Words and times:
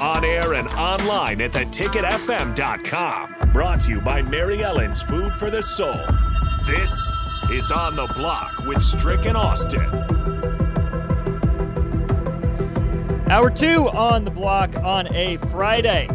On 0.00 0.24
air 0.24 0.54
and 0.54 0.68
online 0.68 1.40
at 1.40 1.52
theticketfm.com. 1.52 3.34
Brought 3.52 3.80
to 3.82 3.92
you 3.92 4.00
by 4.02 4.20
Mary 4.20 4.62
Ellen's 4.62 5.02
Food 5.02 5.32
for 5.32 5.50
the 5.50 5.62
Soul. 5.62 5.98
This 6.66 7.10
is 7.50 7.70
On 7.70 7.96
the 7.96 8.06
Block 8.14 8.58
with 8.66 8.82
Stricken 8.82 9.36
Austin. 9.36 9.86
Hour 13.30 13.50
two 13.50 13.88
on 13.88 14.24
the 14.24 14.30
block 14.30 14.76
on 14.76 15.12
a 15.14 15.38
Friday. 15.38 16.08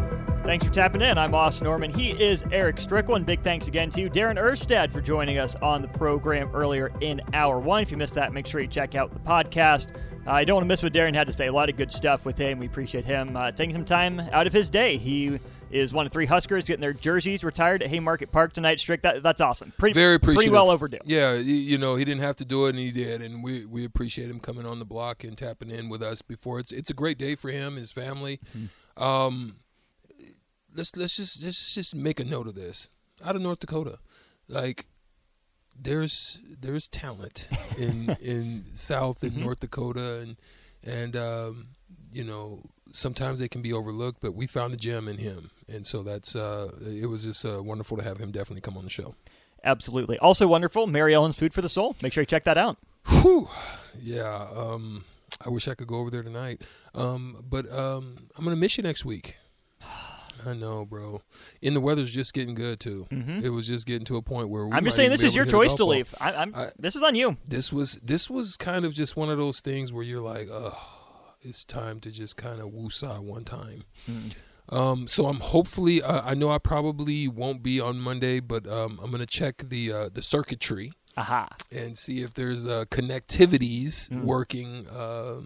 Thanks 0.44 0.66
for 0.66 0.72
tapping 0.72 1.02
in. 1.02 1.18
I'm 1.18 1.34
Austin 1.34 1.66
Norman. 1.66 1.92
He 1.92 2.12
is 2.12 2.44
Eric 2.52 2.80
Strickland. 2.80 3.26
Big 3.26 3.42
thanks 3.44 3.68
again 3.68 3.90
to 3.92 4.02
you, 4.02 4.10
Darren 4.10 4.40
Erstad, 4.40 4.92
for 4.92 5.02
joining 5.02 5.38
us 5.38 5.56
on 5.56 5.82
the 5.82 5.88
program 5.88 6.50
earlier 6.54 6.92
in 7.02 7.20
hour 7.34 7.60
one. 7.60 7.82
If 7.82 7.92
you 7.92 7.98
missed 7.98 8.16
that, 8.16 8.32
make 8.32 8.46
sure 8.46 8.62
you 8.62 8.68
check 8.68 8.96
out 8.96 9.12
the 9.12 9.20
podcast. 9.20 9.90
Uh, 10.26 10.32
I 10.32 10.44
don't 10.44 10.56
want 10.56 10.66
to 10.66 10.68
miss 10.68 10.84
what 10.84 10.94
Darren 10.94 11.16
had 11.16 11.28
to 11.28 11.34
say. 11.34 11.48
A 11.48 11.54
lot 11.54 11.70
of 11.70 11.78
good 11.78 11.92
stuff 11.92 12.26
with 12.26 12.38
him. 12.38 12.60
We 12.60 12.68
appreciate 12.68 13.06
him 13.06 13.36
uh, 13.36 13.52
taking 13.52 13.74
some 13.74 13.86
time 13.86 14.20
out 14.20 14.46
of 14.46 14.54
his 14.54 14.70
day. 14.70 14.98
He 14.98 15.40
is 15.72 15.94
one 15.94 16.06
of 16.06 16.12
three 16.12 16.28
Huskers 16.28 16.66
getting 16.66 16.82
their 16.82 16.94
jerseys 16.94 17.44
retired 17.44 17.82
at 17.82 17.90
Haymarket 17.90 18.32
Park 18.32 18.54
tonight. 18.54 18.80
Strick, 18.80 19.02
that, 19.02 19.24
that's 19.24 19.42
awesome. 19.42 19.74
Pretty, 19.80 19.94
Very. 19.94 20.20
Pretty 20.20 20.50
well 20.50 20.70
overdue. 20.70 21.00
Yeah, 21.06 21.34
you, 21.34 21.56
you 21.56 21.78
know 21.78 21.96
he 21.96 22.06
didn't 22.06 22.22
have 22.22 22.36
to 22.36 22.46
do 22.46 22.68
it, 22.68 22.72
and 22.72 22.80
he 22.80 22.92
did, 22.92 23.22
and 23.22 23.44
we 23.44 23.66
we 23.66 23.84
appreciate 23.84 24.30
him 24.30 24.40
coming 24.40 24.66
on 24.66 24.80
the 24.80 24.86
block 24.86 25.24
and 25.24 25.36
tapping 25.36 25.72
in 25.72 25.90
with 25.90 26.04
us 26.04 26.22
before. 26.22 26.60
It's 26.60 26.72
it's 26.72 26.92
a 26.92 26.94
great 26.96 27.18
day 27.18 27.36
for 27.36 27.50
him, 27.50 27.76
his 27.76 27.92
family. 27.92 28.40
Mm-hmm. 28.56 29.04
Um, 29.04 29.56
let's 30.76 30.96
let's 30.96 31.16
just 31.16 31.44
let's 31.44 31.74
just 31.74 31.96
make 31.96 32.20
a 32.20 32.26
note 32.26 32.48
of 32.48 32.56
this. 32.56 32.90
Out 33.24 33.36
of 33.36 33.42
North 33.42 33.60
Dakota, 33.60 34.00
like 34.48 34.88
there's 35.80 36.40
there's 36.62 36.88
talent 36.88 37.48
in 37.78 38.10
in 38.22 38.66
South 38.74 39.24
and 39.24 39.32
Mm-hmm. 39.34 39.42
North 39.44 39.60
Dakota, 39.60 40.20
and 40.20 40.38
and 40.84 41.16
um, 41.16 41.68
you 42.14 42.24
know 42.24 42.62
sometimes 42.94 43.40
they 43.40 43.48
can 43.48 43.62
be 43.62 43.72
overlooked, 43.74 44.20
but 44.22 44.34
we 44.34 44.48
found 44.48 44.74
a 44.74 44.78
gem 44.78 45.08
in 45.08 45.18
him, 45.18 45.52
and 45.68 45.86
so 45.88 46.04
that's 46.04 46.36
uh, 46.36 46.72
it 46.86 47.08
was 47.08 47.24
just 47.24 47.46
uh, 47.46 47.62
wonderful 47.64 47.98
to 47.98 48.04
have 48.04 48.18
him 48.18 48.32
definitely 48.32 48.62
come 48.62 48.78
on 48.78 48.84
the 48.84 48.90
show. 48.90 49.16
Absolutely. 49.64 50.18
Also 50.20 50.48
wonderful, 50.48 50.88
Mary 50.88 51.14
Ellen's 51.14 51.38
Food 51.38 51.54
for 51.54 51.62
the 51.62 51.70
Soul. 51.70 51.96
Make 52.02 52.14
sure 52.14 52.24
you 52.24 52.26
check 52.26 52.44
that 52.46 52.58
out. 52.58 52.78
Whew. 53.08 53.48
Yeah. 54.02 54.48
Um, 54.56 55.06
I 55.46 55.50
wish 55.50 55.68
I 55.68 55.76
could 55.76 55.88
go 55.88 55.96
over 55.98 56.10
there 56.10 56.24
tonight. 56.24 56.64
Um, 56.96 57.44
but 57.48 57.72
um, 57.72 58.28
I'm 58.36 58.44
gonna 58.44 58.56
miss 58.56 58.78
you 58.78 58.84
next 58.84 59.06
week. 59.06 59.38
I 60.46 60.54
know, 60.54 60.86
bro. 60.86 61.22
And 61.62 61.76
the 61.76 61.82
weather's 61.82 62.12
just 62.12 62.34
getting 62.34 62.56
good 62.56 62.80
too. 62.80 63.08
It 63.12 63.50
was 63.50 63.68
just 63.68 63.86
getting 63.86 64.06
to 64.06 64.18
a 64.18 64.22
point 64.22 64.50
where 64.50 64.64
we 64.64 64.70
Mm-hmm. 64.70 64.78
I'm 64.78 64.84
just 64.86 64.96
saying 64.98 65.10
this 65.12 65.24
is 65.24 65.36
your 65.36 65.46
choice 65.46 65.74
to 65.76 65.86
leave. 65.86 66.14
I, 66.20 66.34
I'm, 66.34 66.54
I- 66.56 66.72
this 66.80 66.96
is 66.96 67.04
on 67.04 67.16
you. 67.16 67.38
This 67.48 67.72
was 67.74 68.00
this 68.04 68.30
was 68.30 68.58
kind 68.58 68.86
of 68.86 68.94
just 68.94 69.16
one 69.16 69.30
of 69.30 69.38
those 69.38 69.60
things 69.62 69.92
where 69.94 70.04
you're 70.04 70.20
like, 70.20 70.48
oh, 70.52 70.78
it's 71.42 71.66
time 71.66 72.00
to 72.02 72.12
just 72.12 72.38
kind 72.38 72.62
of 72.62 72.70
woosah 72.70 73.20
one 73.22 73.44
time. 73.46 73.84
Um, 74.70 75.08
so 75.08 75.26
I'm 75.26 75.40
hopefully. 75.40 76.02
Uh, 76.02 76.22
I 76.24 76.34
know 76.34 76.50
I 76.50 76.58
probably 76.58 77.28
won't 77.28 77.62
be 77.62 77.82
on 77.82 77.98
Monday, 78.00 78.40
but 78.40 78.68
um, 78.68 79.00
I'm 79.04 79.12
gonna 79.12 79.26
check 79.26 79.64
the 79.68 79.92
uh, 79.92 80.10
the 80.14 80.22
circuitry 80.22 80.94
Aha. 81.18 81.50
and 81.72 81.98
see 81.98 82.22
if 82.22 82.34
there's 82.36 82.68
uh, 82.68 82.86
connectivities 82.90 84.10
working 84.24 84.88
uh, 84.88 85.42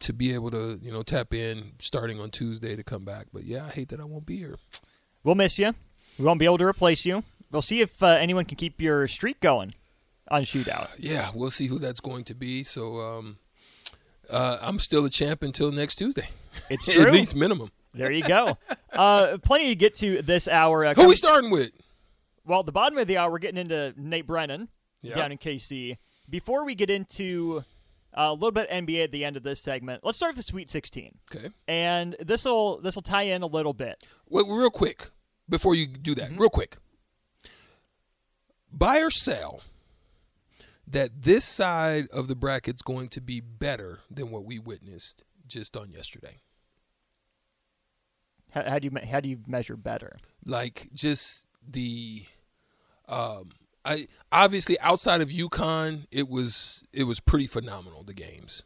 to 0.00 0.12
be 0.12 0.32
able 0.34 0.50
to 0.50 0.78
you 0.82 0.90
know 0.92 1.02
tap 1.02 1.34
in 1.34 1.72
starting 1.78 2.20
on 2.20 2.30
Tuesday 2.30 2.76
to 2.76 2.82
come 2.82 3.04
back. 3.04 3.26
But 3.32 3.44
yeah, 3.44 3.66
I 3.66 3.70
hate 3.70 3.88
that 3.90 4.00
I 4.00 4.04
won't 4.04 4.26
be 4.26 4.36
here. 4.38 4.56
We'll 5.22 5.34
miss 5.34 5.58
you. 5.58 5.74
We 6.18 6.24
won't 6.24 6.38
be 6.38 6.44
able 6.44 6.58
to 6.58 6.64
replace 6.66 7.04
you. 7.06 7.24
We'll 7.50 7.62
see 7.62 7.80
if 7.80 8.02
uh, 8.02 8.06
anyone 8.06 8.44
can 8.44 8.56
keep 8.56 8.80
your 8.80 9.06
streak 9.08 9.40
going 9.40 9.74
on 10.30 10.42
shootout. 10.44 10.88
Yeah, 10.98 11.30
we'll 11.34 11.50
see 11.50 11.66
who 11.66 11.78
that's 11.78 12.00
going 12.00 12.24
to 12.24 12.34
be. 12.34 12.62
So 12.64 12.98
um, 13.00 13.38
uh, 14.30 14.58
I'm 14.60 14.78
still 14.78 15.04
a 15.04 15.10
champ 15.10 15.42
until 15.42 15.70
next 15.72 15.96
Tuesday. 15.96 16.28
It's 16.70 16.84
true. 16.92 17.02
At 17.02 17.12
least 17.12 17.34
minimum. 17.36 17.70
There 17.94 18.10
you 18.10 18.24
go. 18.26 18.58
uh, 18.92 19.38
plenty 19.42 19.68
to 19.68 19.74
get 19.76 19.94
to 19.96 20.20
this 20.22 20.48
hour. 20.48 20.84
Uh, 20.84 20.94
Who 20.94 21.08
we 21.08 21.14
starting 21.14 21.50
with? 21.50 21.70
well, 22.44 22.62
the 22.62 22.72
bottom 22.72 22.98
of 22.98 23.06
the 23.06 23.18
hour, 23.18 23.30
we're 23.30 23.38
getting 23.38 23.58
into 23.60 23.94
Nate 23.96 24.26
Brennan 24.26 24.68
Yeah. 25.02 25.14
down 25.14 25.30
in 25.32 25.38
KC. 25.38 25.96
Before 26.28 26.64
we 26.64 26.74
get 26.74 26.90
into 26.90 27.64
uh, 28.16 28.28
a 28.28 28.32
little 28.32 28.52
bit 28.52 28.70
NBA 28.70 29.04
at 29.04 29.12
the 29.12 29.24
end 29.24 29.36
of 29.36 29.42
this 29.42 29.60
segment, 29.60 30.04
let's 30.04 30.16
start 30.16 30.36
with 30.36 30.44
the 30.44 30.50
Sweet 30.50 30.70
16. 30.70 31.18
Okay. 31.34 31.50
And 31.68 32.16
this 32.20 32.44
will 32.44 32.80
this 32.80 32.94
will 32.94 33.02
tie 33.02 33.22
in 33.22 33.42
a 33.42 33.46
little 33.46 33.74
bit. 33.74 34.02
Wait, 34.28 34.46
real 34.46 34.70
quick 34.70 35.10
before 35.48 35.74
you 35.74 35.86
do 35.86 36.14
that, 36.14 36.30
real 36.38 36.50
quick. 36.50 36.78
Buy 38.72 38.98
or 38.98 39.10
sell 39.10 39.62
that 40.86 41.22
this 41.22 41.44
side 41.44 42.08
of 42.12 42.28
the 42.28 42.34
bracket's 42.34 42.82
going 42.82 43.08
to 43.08 43.20
be 43.20 43.40
better 43.40 44.00
than 44.10 44.30
what 44.30 44.44
we 44.44 44.58
witnessed 44.58 45.24
just 45.46 45.76
on 45.76 45.90
yesterday. 45.90 46.38
How, 48.50 48.62
how 48.68 48.78
do 48.78 48.88
you 48.88 49.08
how 49.08 49.20
do 49.20 49.28
you 49.28 49.38
measure 49.46 49.76
better? 49.76 50.16
Like 50.44 50.88
just 50.92 51.46
the 51.68 52.24
um 53.08 53.50
I 53.84 54.06
obviously 54.32 54.78
outside 54.80 55.20
of 55.20 55.28
UConn, 55.28 56.06
it 56.10 56.28
was 56.28 56.82
it 56.92 57.04
was 57.04 57.20
pretty 57.20 57.46
phenomenal 57.46 58.02
the 58.02 58.14
games. 58.14 58.62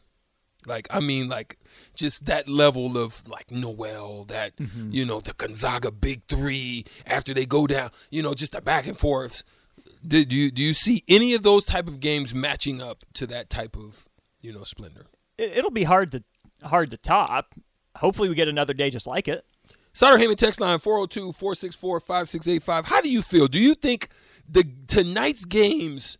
Like 0.67 0.87
I 0.91 1.01
mean, 1.01 1.29
like 1.29 1.59
just 1.95 2.27
that 2.27 2.49
level 2.49 2.97
of 2.97 3.27
like 3.29 3.51
Noel, 3.51 4.25
that 4.25 4.57
mm-hmm. 4.57 4.93
you 4.93 5.05
know 5.05 5.21
the 5.21 5.33
Gonzaga 5.33 5.91
big 5.91 6.23
three 6.29 6.85
after 7.07 7.33
they 7.33 7.47
go 7.47 7.67
down, 7.67 7.91
you 8.11 8.23
know, 8.23 8.35
just 8.35 8.53
the 8.53 8.61
back 8.61 8.87
and 8.87 8.99
forth. 8.99 9.43
Did 10.07 10.33
you 10.33 10.51
do 10.51 10.63
you 10.63 10.75
see 10.75 11.05
any 11.09 11.35
of 11.35 11.43
those 11.43 11.65
type 11.65 11.89
of 11.89 12.01
games 12.01 12.35
matching 12.35 12.83
up 12.83 12.99
to 13.15 13.27
that 13.29 13.51
type 13.51 13.77
of 13.77 14.09
you 14.41 14.53
know 14.53 14.65
splendor? 14.65 15.07
It, 15.37 15.57
it'll 15.57 15.71
be 15.71 15.85
hard 15.85 16.13
to 16.13 16.23
hard 16.63 16.91
to 16.91 16.97
top. 16.97 17.55
Hopefully, 17.97 18.29
we 18.29 18.35
get 18.35 18.49
another 18.49 18.75
day 18.75 18.91
just 18.91 19.07
like 19.07 19.27
it. 19.27 19.45
Sutter 19.93 20.17
Heyman 20.17 20.37
text 20.37 20.61
line 20.61 20.79
402 20.79 21.33
464 21.33 22.01
5685. 22.01 22.87
How 22.87 23.01
do 23.01 23.11
you 23.11 23.23
feel? 23.23 23.49
Do 23.49 23.59
you 23.59 23.75
think 23.75 24.09
the 24.49 24.65
tonight's 24.87 25.45
games 25.45 26.19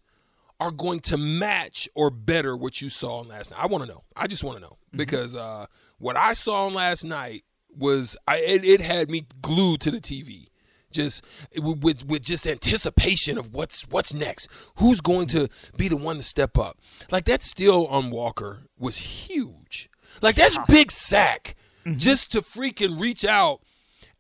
are 0.61 0.71
going 0.71 1.01
to 1.01 1.17
match 1.17 1.89
or 1.95 2.11
better 2.11 2.57
what 2.57 2.81
you 2.81 2.89
saw 2.89 3.21
on 3.21 3.29
last 3.29 3.51
night? 3.51 3.61
I 3.61 3.67
want 3.67 3.85
to 3.85 3.89
know. 3.89 4.05
I 4.17 4.27
just 4.27 4.45
want 4.45 4.59
to 4.59 4.63
know 4.63 4.77
because 4.93 5.37
uh, 5.37 5.67
what 5.99 6.17
I 6.17 6.33
saw 6.33 6.67
on 6.67 6.75
last 6.75 7.05
night 7.05 7.45
was 7.77 8.17
I 8.27 8.39
it, 8.39 8.65
it 8.65 8.81
had 8.81 9.09
me 9.11 9.27
glued 9.41 9.81
to 9.83 9.91
the 9.91 10.01
TV. 10.01 10.47
Just 10.91 11.23
with 11.55 12.07
with 12.07 12.23
just 12.23 12.47
anticipation 12.47 13.37
of 13.37 13.53
what's 13.53 13.83
what's 13.89 14.15
next. 14.15 14.49
Who's 14.77 15.03
going 15.03 15.27
to 15.29 15.49
be 15.77 15.87
the 15.87 15.99
one 15.99 16.17
to 16.17 16.23
step 16.23 16.57
up? 16.57 16.79
Like 17.11 17.27
that 17.27 17.43
steal 17.43 17.85
on 17.91 18.11
Walker 18.11 18.63
was 18.79 18.97
huge. 18.97 19.91
Like 20.23 20.37
that's 20.37 20.59
big 20.67 20.91
sack 20.91 21.57
just 21.97 22.33
to 22.33 22.41
freaking 22.41 22.99
reach 22.99 23.25
out 23.25 23.61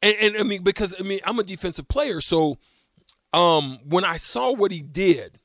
and, 0.02 0.16
and 0.16 0.36
I 0.36 0.42
mean 0.42 0.62
because 0.62 0.94
I 0.98 1.02
mean 1.02 1.20
I'm 1.24 1.38
a 1.38 1.42
defensive 1.42 1.88
player, 1.88 2.20
so 2.20 2.58
um 3.32 3.78
when 3.84 4.04
I 4.04 4.16
saw 4.16 4.52
what 4.52 4.72
he 4.72 4.82
did, 4.82 5.38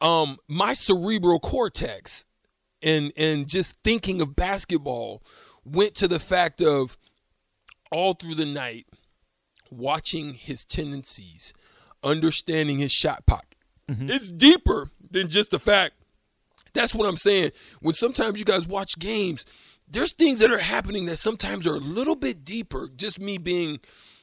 um 0.00 0.38
my 0.48 0.72
cerebral 0.72 1.40
cortex 1.40 2.26
and 2.82 3.12
and 3.16 3.48
just 3.48 3.76
thinking 3.82 4.20
of 4.20 4.36
basketball 4.36 5.22
went 5.64 5.94
to 5.96 6.08
the 6.08 6.18
fact 6.20 6.60
of 6.62 6.96
all 7.90 8.14
through 8.14 8.34
the 8.34 8.46
night 8.46 8.86
watching 9.70 10.34
his 10.34 10.64
tendencies, 10.64 11.52
understanding 12.02 12.78
his 12.78 12.92
shot 12.92 13.26
pocket. 13.26 13.56
It's 13.88 14.28
deeper 14.30 14.90
than 15.10 15.28
just 15.28 15.50
the 15.50 15.58
fact 15.60 15.94
that's 16.74 16.94
what 16.94 17.08
I'm 17.08 17.16
saying. 17.16 17.52
When 17.80 17.94
sometimes 17.94 18.38
you 18.38 18.44
guys 18.44 18.66
watch 18.66 18.98
games, 18.98 19.44
there's 19.88 20.12
things 20.12 20.40
that 20.40 20.50
are 20.50 20.58
happening 20.58 21.06
that 21.06 21.16
sometimes 21.16 21.66
are 21.66 21.76
a 21.76 21.80
little 21.80 22.16
bit 22.16 22.44
deeper. 22.44 22.88
Just 22.94 23.18
me 23.20 23.38
being 23.38 23.80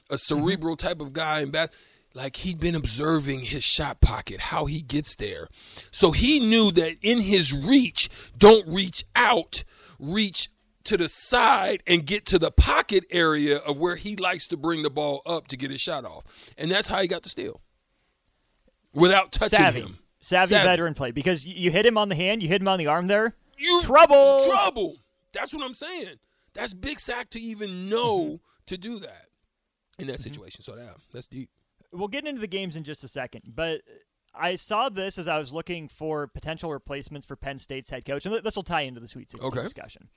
a 0.09 0.17
cerebral 0.17 0.75
type 0.75 1.01
of 1.01 1.13
guy 1.13 1.39
and 1.39 1.51
bat, 1.51 1.73
like 2.13 2.37
he'd 2.37 2.59
been 2.59 2.75
observing 2.75 3.41
his 3.41 3.63
shot 3.63 3.99
pocket, 4.01 4.39
how 4.39 4.65
he 4.65 4.81
gets 4.81 5.15
there. 5.15 5.47
So 5.91 6.11
he 6.11 6.39
knew 6.39 6.71
that 6.71 6.97
in 7.01 7.21
his 7.21 7.53
reach, 7.53 8.09
don't 8.37 8.67
reach 8.67 9.03
out, 9.15 9.63
reach 9.99 10.49
to 10.83 10.97
the 10.97 11.07
side 11.09 11.81
and 11.87 12.05
get 12.05 12.25
to 12.27 12.37
the 12.37 12.51
pocket 12.51 13.05
area 13.09 13.57
of 13.59 13.77
where 13.77 13.95
he 13.95 14.15
likes 14.15 14.47
to 14.49 14.57
bring 14.57 14.83
the 14.83 14.89
ball 14.89 15.21
up 15.25 15.47
to 15.47 15.57
get 15.57 15.71
his 15.71 15.79
shot 15.81 16.05
off. 16.05 16.23
And 16.57 16.69
that's 16.69 16.87
how 16.87 17.01
he 17.01 17.07
got 17.07 17.23
the 17.23 17.29
steal. 17.29 17.61
Without 18.93 19.31
touching 19.31 19.57
savvy, 19.57 19.79
him. 19.81 19.97
savvy, 20.21 20.49
Savvy. 20.49 20.65
veteran 20.67 20.93
play 20.93 21.11
because 21.11 21.45
you, 21.45 21.71
hit 21.71 21.85
him 21.85 21.97
on 21.97 22.09
the 22.09 22.15
hand, 22.15 22.43
you 22.43 22.49
hit 22.49 22.61
him 22.61 22.67
on 22.67 22.77
the 22.77 22.87
arm 22.87 23.07
there. 23.07 23.33
You 23.57 23.81
Trouble. 23.81 24.45
Trouble. 24.45 24.97
That's 25.31 25.53
what 25.53 25.63
I'm 25.63 25.73
saying. 25.73 26.15
That's 26.53 26.73
big 26.75 26.99
sack 26.99 27.29
to 27.31 27.39
even 27.39 27.89
know 27.89 28.23
Mm-hmm. 28.23 28.35
to 28.67 28.77
do 28.77 28.99
that. 28.99 29.25
in 29.99 30.07
that 30.07 30.19
situation. 30.19 30.61
So 30.63 30.75
yeah, 30.75 30.91
that's 31.11 31.27
deep. 31.27 31.49
We'll 31.93 32.07
get 32.07 32.25
into 32.27 32.41
the 32.41 32.47
games 32.47 32.75
in 32.75 32.83
just 32.83 33.03
a 33.03 33.07
second, 33.07 33.43
but 33.55 33.81
I 34.33 34.55
saw 34.55 34.89
this 34.89 35.17
as 35.19 35.27
I 35.27 35.37
was 35.37 35.53
looking 35.53 35.87
for 35.87 36.27
potential 36.27 36.71
replacements 36.71 37.27
for 37.27 37.35
Penn 37.35 37.59
State's 37.59 37.89
head 37.91 38.03
coach, 38.05 38.25
and 38.25 38.33
this 38.43 38.55
will 38.55 38.63
tie 38.63 38.81
into 38.81 38.99
the 38.99 39.07
Sweet 39.07 39.29
16 39.31 39.47
Okay. 39.47 39.61
discussion. 39.61 40.09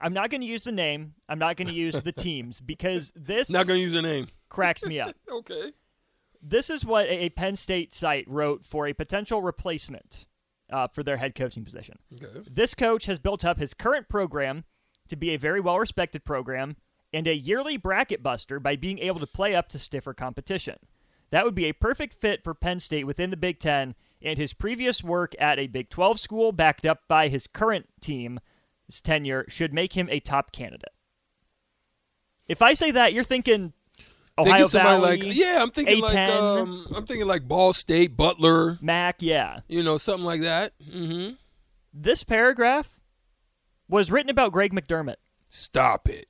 I'm 0.00 0.12
not 0.12 0.28
going 0.30 0.40
to 0.40 0.46
use 0.46 0.64
the 0.64 0.72
name. 0.72 1.14
I'm 1.28 1.38
not 1.38 1.56
going 1.56 1.68
to 1.68 1.74
use 1.74 1.98
the 2.00 2.10
teams 2.12 2.60
because 2.60 3.12
this 3.14 3.48
Not 3.48 3.68
gonna 3.68 3.78
use 3.78 3.92
the 3.92 4.02
name. 4.02 4.26
cracks 4.48 4.84
me 4.84 4.98
up. 5.00 5.14
Okay. 5.30 5.72
This 6.42 6.68
is 6.68 6.84
what 6.84 7.06
a 7.06 7.30
Penn 7.30 7.56
State 7.56 7.94
site 7.94 8.26
wrote 8.28 8.64
for 8.66 8.86
a 8.86 8.92
potential 8.92 9.40
replacement 9.40 10.26
uh, 10.70 10.88
for 10.88 11.02
their 11.02 11.16
head 11.16 11.34
coaching 11.34 11.64
position. 11.64 11.98
Okay. 12.12 12.40
This 12.50 12.74
coach 12.74 13.06
has 13.06 13.18
built 13.18 13.44
up 13.46 13.58
his 13.58 13.72
current 13.72 14.08
program 14.10 14.64
to 15.08 15.16
be 15.16 15.30
a 15.30 15.38
very 15.38 15.60
well 15.60 15.78
respected 15.78 16.24
program 16.24 16.76
and 17.14 17.26
a 17.26 17.34
yearly 17.34 17.76
bracket 17.78 18.22
buster 18.22 18.58
by 18.60 18.74
being 18.76 18.98
able 18.98 19.20
to 19.20 19.26
play 19.26 19.54
up 19.54 19.68
to 19.70 19.78
stiffer 19.78 20.12
competition. 20.12 20.76
That 21.30 21.44
would 21.44 21.54
be 21.54 21.66
a 21.66 21.72
perfect 21.72 22.14
fit 22.14 22.44
for 22.44 22.54
Penn 22.54 22.80
State 22.80 23.06
within 23.06 23.30
the 23.30 23.36
Big 23.36 23.58
Ten, 23.58 23.94
and 24.22 24.38
his 24.38 24.52
previous 24.52 25.02
work 25.02 25.34
at 25.38 25.58
a 25.58 25.66
Big 25.66 25.90
12 25.90 26.20
school, 26.20 26.52
backed 26.52 26.86
up 26.86 27.02
by 27.08 27.28
his 27.28 27.46
current 27.46 27.86
team, 28.00 28.40
his 28.86 29.00
tenure, 29.00 29.44
should 29.48 29.72
make 29.72 29.94
him 29.94 30.08
a 30.10 30.20
top 30.20 30.52
candidate. 30.52 30.92
If 32.46 32.62
I 32.62 32.74
say 32.74 32.90
that, 32.90 33.12
you're 33.12 33.24
thinking 33.24 33.72
Ohio 34.36 34.66
thinking 34.66 34.80
Valley, 34.80 35.20
like 35.22 35.36
yeah, 35.36 35.62
I'm 35.62 35.70
thinking 35.70 36.00
like 36.00 36.12
A10. 36.12 36.60
um, 36.60 36.86
I'm 36.94 37.06
thinking 37.06 37.26
like 37.26 37.46
Ball 37.46 37.72
State, 37.72 38.16
Butler, 38.16 38.78
Mac, 38.80 39.16
yeah. 39.20 39.60
you 39.68 39.82
know, 39.82 39.96
something 39.96 40.24
like 40.24 40.40
that. 40.40 40.72
Mm-hmm. 40.80 41.34
This 41.92 42.24
paragraph 42.24 42.98
was 43.88 44.10
written 44.10 44.30
about 44.30 44.52
Greg 44.52 44.72
McDermott. 44.72 45.16
Stop 45.50 46.08
it. 46.08 46.26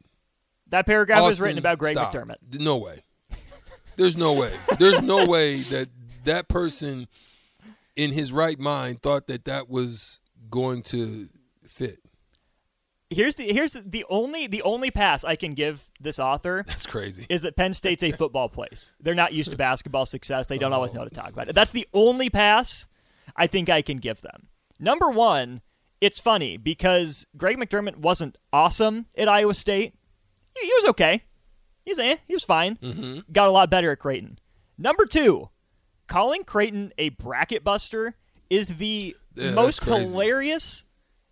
That 0.69 0.87
paragraph 0.87 1.23
was 1.23 1.41
written 1.41 1.58
about 1.58 1.79
Greg 1.79 1.94
stop. 1.94 2.12
McDermott. 2.12 2.37
No 2.61 2.76
way. 2.76 3.04
There's 3.96 4.17
no 4.17 4.32
way. 4.35 4.52
There's 4.79 5.02
no 5.02 5.26
way 5.26 5.61
that 5.61 5.88
that 6.25 6.49
person 6.49 7.08
in 7.96 8.12
his 8.12 8.32
right 8.32 8.58
mind 8.58 9.02
thought 9.02 9.26
that 9.29 9.44
that 9.44 9.69
was 9.69 10.20
going 10.50 10.82
to 10.82 11.29
fit. 11.67 12.00
Here's 13.11 13.37
the 13.37 13.52
here's 13.52 13.75
the 13.75 14.05
only 14.08 14.46
the 14.46 14.62
only 14.62 14.91
pass 14.91 15.25
I 15.25 15.37
can 15.37 15.55
give 15.55 15.88
this 16.00 16.19
author 16.19 16.64
That's 16.67 16.87
crazy. 16.87 17.26
is 17.29 17.43
that 17.43 17.55
Penn 17.56 17.75
State's 17.75 18.02
a 18.02 18.11
football 18.11 18.49
place. 18.49 18.93
They're 18.99 19.14
not 19.14 19.32
used 19.32 19.50
to 19.50 19.56
basketball 19.56 20.06
success. 20.06 20.49
They 20.49 20.58
don't 20.58 20.73
always 20.73 20.94
know 20.94 21.00
how 21.00 21.08
to 21.08 21.14
talk 21.14 21.31
about 21.31 21.49
it. 21.49 21.55
That's 21.55 21.73
the 21.73 21.87
only 21.93 22.31
pass 22.31 22.88
I 23.37 23.46
think 23.46 23.69
I 23.69 23.82
can 23.82 23.99
give 23.99 24.20
them. 24.23 24.49
Number 24.81 25.11
one, 25.11 25.61
it's 26.00 26.19
funny 26.19 26.56
because 26.56 27.26
Greg 27.37 27.56
McDermott 27.56 27.96
wasn't 27.96 28.37
awesome 28.52 29.06
at 29.17 29.29
Iowa 29.29 29.55
State. 29.55 29.94
He 30.61 30.70
was 30.75 30.87
okay. 30.87 31.25
He's 31.85 31.99
eh, 31.99 32.17
he 32.27 32.33
was 32.35 32.45
fine. 32.45 32.77
Mm-hmm. 32.77 33.31
Got 33.33 33.49
a 33.49 33.53
lot 33.53 33.71
better 33.71 33.93
at 33.93 33.99
Creighton. 33.99 34.39
Number 34.79 35.07
two, 35.07 35.51
calling 36.07 36.45
Creighton 36.45 36.93
a 36.99 37.11
bracket 37.11 37.63
buster 37.65 38.15
is 38.51 38.67
the 38.79 39.17
Yeah, 39.35 39.51
most 39.53 39.85
hilarious 39.85 40.85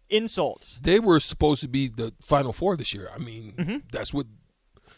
insults. 0.09 0.79
They 0.83 1.01
were 1.01 1.21
supposed 1.21 1.63
to 1.63 1.69
be 1.69 1.89
the 1.89 2.13
Final 2.21 2.53
Four 2.53 2.77
this 2.77 2.93
year. 2.95 3.09
I 3.15 3.19
mean, 3.19 3.53
Mm-hmm. 3.59 3.77
that's 3.93 4.13
what. 4.13 4.27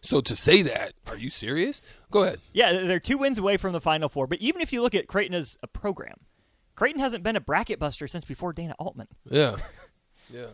So 0.02 0.20
to 0.20 0.36
say 0.36 0.60
that, 0.62 0.92
are 1.06 1.16
you 1.16 1.30
serious? 1.30 1.80
Go 2.10 2.24
ahead. 2.24 2.40
Yeah, 2.52 2.72
they're 2.82 3.00
two 3.00 3.16
wins 3.16 3.38
away 3.38 3.56
from 3.56 3.72
the 3.72 3.80
Final 3.80 4.08
Four. 4.10 4.26
But 4.26 4.40
even 4.40 4.60
if 4.60 4.70
you 4.72 4.82
look 4.82 4.94
at 4.94 5.06
Creighton 5.06 5.34
as 5.34 5.56
a 5.62 5.66
program, 5.66 6.16
Creighton 6.74 7.00
hasn't 7.00 7.22
been 7.24 7.36
a 7.36 7.40
bracket 7.40 7.78
buster 7.78 8.06
since 8.06 8.24
before 8.24 8.52
Dana 8.52 8.74
Altman. 8.78 9.08
Yeah. 9.30 9.56
Yeah. 10.32 10.46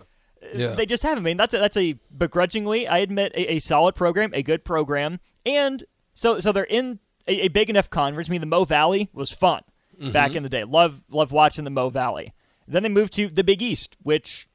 Yeah. 0.55 0.73
They 0.75 0.87
just 0.87 1.03
haven't. 1.03 1.25
I 1.25 1.27
mean, 1.27 1.37
that's 1.37 1.55
a, 1.55 1.59
that's 1.59 1.77
a 1.77 1.99
begrudgingly, 2.17 2.89
I 2.89 2.99
admit, 2.99 3.33
a, 3.35 3.55
a 3.55 3.59
solid 3.59 3.95
program, 3.95 4.33
a 4.35 4.43
good 4.43 4.65
program, 4.65 5.21
and 5.45 5.85
so 6.15 6.41
so 6.41 6.51
they're 6.53 6.65
in 6.65 6.99
a, 7.29 7.43
a 7.45 7.49
big 7.49 7.69
enough 7.71 7.91
conference. 7.91 8.29
I 8.29 8.33
mean, 8.33 8.41
the 8.41 8.47
Mo 8.47 8.65
Valley 8.65 9.11
was 9.13 9.31
fun 9.31 9.63
Mm-hmm. 10.01 10.13
back 10.13 10.35
in 10.35 10.43
the 10.43 10.49
day. 10.49 10.65
Love 10.65 11.03
love 11.11 11.31
watching 11.31 11.65
the 11.65 11.71
Mo 11.71 11.91
Valley. 11.91 12.33
Then 12.67 12.83
they 12.83 12.89
moved 12.89 13.13
to 13.15 13.29
the 13.29 13.45
Big 13.45 13.61
East, 13.61 13.99
which 14.03 14.49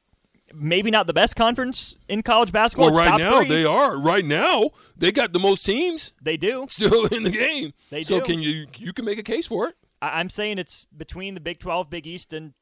maybe 0.52 0.90
not 0.90 1.06
the 1.06 1.12
best 1.12 1.36
conference 1.36 1.94
in 2.08 2.22
college 2.24 2.50
basketball. 2.50 2.90
Well, 2.92 2.98
right 3.06 3.18
now 3.20 3.38
three. 3.42 3.48
they 3.48 3.64
are. 3.64 3.96
Right 3.96 4.24
now 4.24 4.70
they 4.96 5.12
got 5.12 5.32
the 5.32 5.38
most 5.38 5.64
teams 5.64 6.12
They 6.20 6.36
do. 6.36 6.66
still 6.68 7.06
in 7.06 7.22
the 7.22 7.30
game. 7.30 7.74
They 7.90 8.02
so 8.02 8.18
do. 8.18 8.24
can 8.24 8.42
you 8.42 8.66
you 8.76 8.92
can 8.92 9.04
make 9.04 9.18
a 9.18 9.22
case 9.22 9.46
for 9.46 9.68
it? 9.68 9.76
I- 10.02 10.18
I'm 10.18 10.28
saying 10.30 10.58
it's 10.58 10.84
between 10.86 11.34
the 11.34 11.40
Big 11.40 11.60
12, 11.60 11.88
Big 11.90 12.08
East, 12.08 12.32
and 12.32 12.52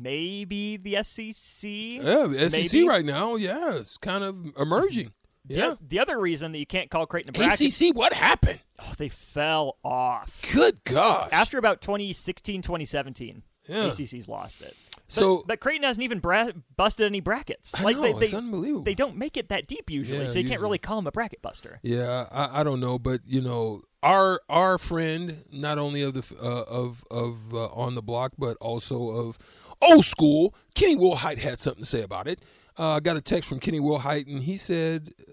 maybe 0.00 0.76
the 0.76 1.02
SEC. 1.02 1.68
Yeah, 1.70 2.48
SEC 2.48 2.72
Maybe. 2.72 2.88
right 2.88 3.04
now. 3.04 3.36
Yeah, 3.36 3.74
it's 3.76 3.96
kind 3.96 4.24
of 4.24 4.36
emerging. 4.58 5.12
The- 5.44 5.54
Yeah. 5.54 5.74
The, 5.80 5.98
other 5.98 6.18
reason 6.20 6.52
that 6.52 6.58
you 6.58 6.66
can't 6.66 6.90
call 6.90 7.04
Creighton 7.06 7.30
a 7.30 7.32
bracket, 7.32 7.60
ACC, 7.60 7.94
what 7.96 8.12
happened? 8.12 8.60
oh, 8.80 8.92
they 8.96 9.08
fell 9.08 9.76
off 9.84 10.40
Good 10.52 10.82
gosh. 10.84 11.28
after 11.32 11.58
about 11.58 11.80
2016, 11.80 12.62
2017. 12.62 13.42
Yeah. 13.68 13.86
ACC's 13.86 14.28
lost 14.28 14.62
it. 14.62 14.76
But, 14.94 15.00
So- 15.08 15.44
but 15.46 15.60
Creighton 15.60 15.82
hasn't 15.84 16.02
even 16.04 16.20
bra- 16.20 16.50
busted 16.76 17.06
any 17.06 17.20
brackets. 17.20 17.74
I 17.78 17.82
like 17.82 17.96
know, 17.96 18.18
they, 18.18 18.26
it's 18.26 18.34
unbelievable. 18.34 18.82
They 18.84 18.94
don't 18.94 19.16
make 19.16 19.36
it 19.36 19.48
that 19.50 19.66
deep 19.66 19.90
usually, 19.90 20.20
Yeah, 20.22 20.28
so 20.28 20.38
you 20.38 20.48
can't 20.48 20.60
really 20.60 20.78
call 20.78 20.96
them 20.96 21.06
a 21.06 21.12
bracket 21.12 21.42
buster. 21.42 21.80
Yeah, 21.82 22.26
I, 22.30 22.60
I 22.60 22.64
don't 22.64 22.80
know, 22.80 22.98
but 22.98 23.20
you 23.26 23.40
know, 23.40 23.82
our 24.02 24.40
our 24.48 24.78
friend, 24.78 25.44
not 25.52 25.78
only 25.78 26.02
of 26.02 26.14
the 26.14 26.24
uh, 26.40 26.64
of 26.66 27.04
of 27.10 27.54
uh, 27.54 27.66
on 27.68 27.94
the 27.94 28.02
block, 28.02 28.32
but 28.38 28.56
also 28.60 29.10
of 29.10 29.38
old 29.82 30.04
school, 30.04 30.54
Kenny 30.74 30.96
Wilhite 30.96 31.38
had 31.38 31.60
something 31.60 31.82
to 31.82 31.88
say 31.88 32.02
about 32.02 32.26
it. 32.26 32.40
Uh, 32.78 32.92
I 32.92 33.00
got 33.00 33.16
a 33.16 33.20
text 33.20 33.48
from 33.48 33.60
Kenny 33.60 33.80
Wilhite, 33.80 34.26
and 34.26 34.42
he 34.42 34.56
said, 34.56 35.12
uh, 35.20 35.32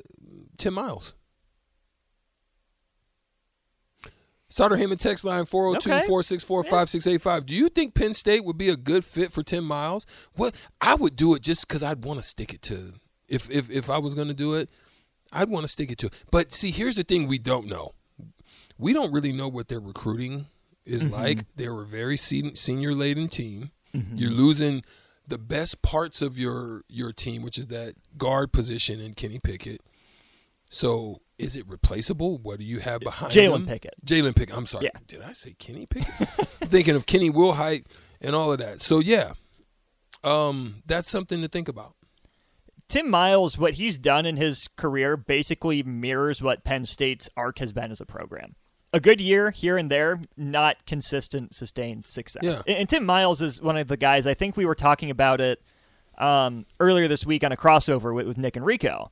Tim 0.58 0.74
Miles." 0.74 1.14
Sauter 4.52 4.78
Heyman 4.78 4.98
text 4.98 5.24
line 5.24 5.46
402 5.46 6.08
464 6.08 6.64
5685. 6.64 7.46
Do 7.46 7.56
you 7.56 7.70
think 7.70 7.94
Penn 7.94 8.16
State 8.16 8.44
would 8.44 8.58
be 8.58 8.70
a 8.70 8.76
good 8.76 9.06
fit 9.06 9.32
for 9.32 9.44
Tim 9.44 9.64
Miles? 9.64 10.08
Well, 10.36 10.52
I 10.82 10.96
would 10.96 11.16
do 11.16 11.36
it 11.36 11.44
just 11.44 11.68
because 11.68 11.84
I'd 11.84 12.04
want 12.04 12.20
to 12.20 12.24
stick 12.24 12.52
it 12.52 12.64
to 12.64 12.94
if 13.30 13.50
if 13.50 13.70
if 13.70 13.90
I 13.90 14.00
was 14.00 14.16
going 14.16 14.28
to 14.28 14.34
do 14.34 14.56
it, 14.56 14.70
I'd 15.32 15.50
want 15.50 15.64
to 15.64 15.68
stick 15.68 15.92
it 15.92 15.98
to. 16.00 16.10
But 16.32 16.54
see, 16.54 16.72
here's 16.72 16.96
the 16.96 17.04
thing 17.04 17.28
we 17.28 17.38
don't 17.38 17.68
know. 17.68 17.94
We 18.78 18.94
don't 18.94 19.12
really 19.12 19.32
know 19.32 19.48
what 19.48 19.68
their 19.68 19.80
recruiting 19.80 20.48
is 20.86 21.08
like. 21.08 21.46
They're 21.56 21.80
a 21.80 21.86
very 21.86 22.18
senior 22.18 22.94
laden 22.94 23.28
team. 23.30 23.72
You're 23.94 24.32
losing 24.32 24.84
the 25.28 25.38
best 25.38 25.82
parts 25.82 26.22
of 26.22 26.40
your 26.40 26.84
your 26.90 27.12
team, 27.12 27.42
which 27.42 27.58
is 27.58 27.68
that 27.68 27.96
guard 28.18 28.52
position 28.52 29.00
in 29.00 29.14
Kenny 29.14 29.40
Pickett. 29.40 29.82
So 30.70 31.22
is 31.38 31.56
it 31.56 31.68
replaceable? 31.68 32.38
What 32.38 32.60
do 32.60 32.66
you 32.66 32.80
have 32.80 33.02
behind 33.02 33.34
Jalen? 33.34 33.68
Pickett. 33.68 33.96
Jalen 34.06 34.36
Pickett. 34.36 34.56
I'm 34.56 34.66
sorry. 34.66 34.86
Yeah. 34.86 35.00
Did 35.08 35.22
I 35.22 35.34
say 35.34 35.56
Kenny 35.58 35.86
Pickett? 35.86 36.14
I'm 36.62 36.68
thinking 36.68 36.96
of 36.96 37.06
Kenny 37.06 37.32
Wilhite 37.32 37.86
and 38.22 38.36
all 38.36 38.52
of 38.52 38.60
that. 38.60 38.82
So 38.82 39.00
yeah, 39.00 39.34
um, 40.24 40.84
that's 40.86 41.10
something 41.10 41.42
to 41.42 41.48
think 41.48 41.68
about. 41.68 41.96
Tim 42.88 43.10
Miles, 43.10 43.58
what 43.58 43.76
he's 43.76 44.00
done 44.00 44.26
in 44.26 44.36
his 44.36 44.68
career 44.76 45.16
basically 45.16 45.84
mirrors 45.84 46.42
what 46.42 46.64
Penn 46.64 46.86
State's 46.86 47.30
arc 47.38 47.60
has 47.60 47.72
been 47.72 47.92
as 47.92 48.02
a 48.02 48.06
program. 48.06 48.56
A 48.92 49.00
good 49.00 49.22
year 49.22 49.52
here 49.52 49.78
and 49.78 49.90
there, 49.92 50.20
not 50.36 50.86
consistent, 50.88 51.54
sustained 51.54 52.06
success. 52.08 52.42
Yeah. 52.44 52.60
And, 52.66 52.78
and 52.78 52.90
Tim 52.90 53.06
Miles 53.06 53.42
is 53.42 53.62
one 53.62 53.78
of 53.78 53.88
the 53.88 53.98
guys, 53.98 54.26
I 54.26 54.34
think 54.34 54.58
we 54.58 54.66
were 54.66 54.74
talking 54.76 55.12
about 55.12 55.40
it 55.42 55.62
um, 56.18 56.66
earlier 56.80 57.08
this 57.08 57.26
week 57.26 57.44
on 57.44 57.52
a 57.52 57.58
crossover 57.58 58.14
with, 58.16 58.28
with 58.28 58.38
Nick 58.38 58.56
and 58.56 58.66
Rico. 58.66 59.12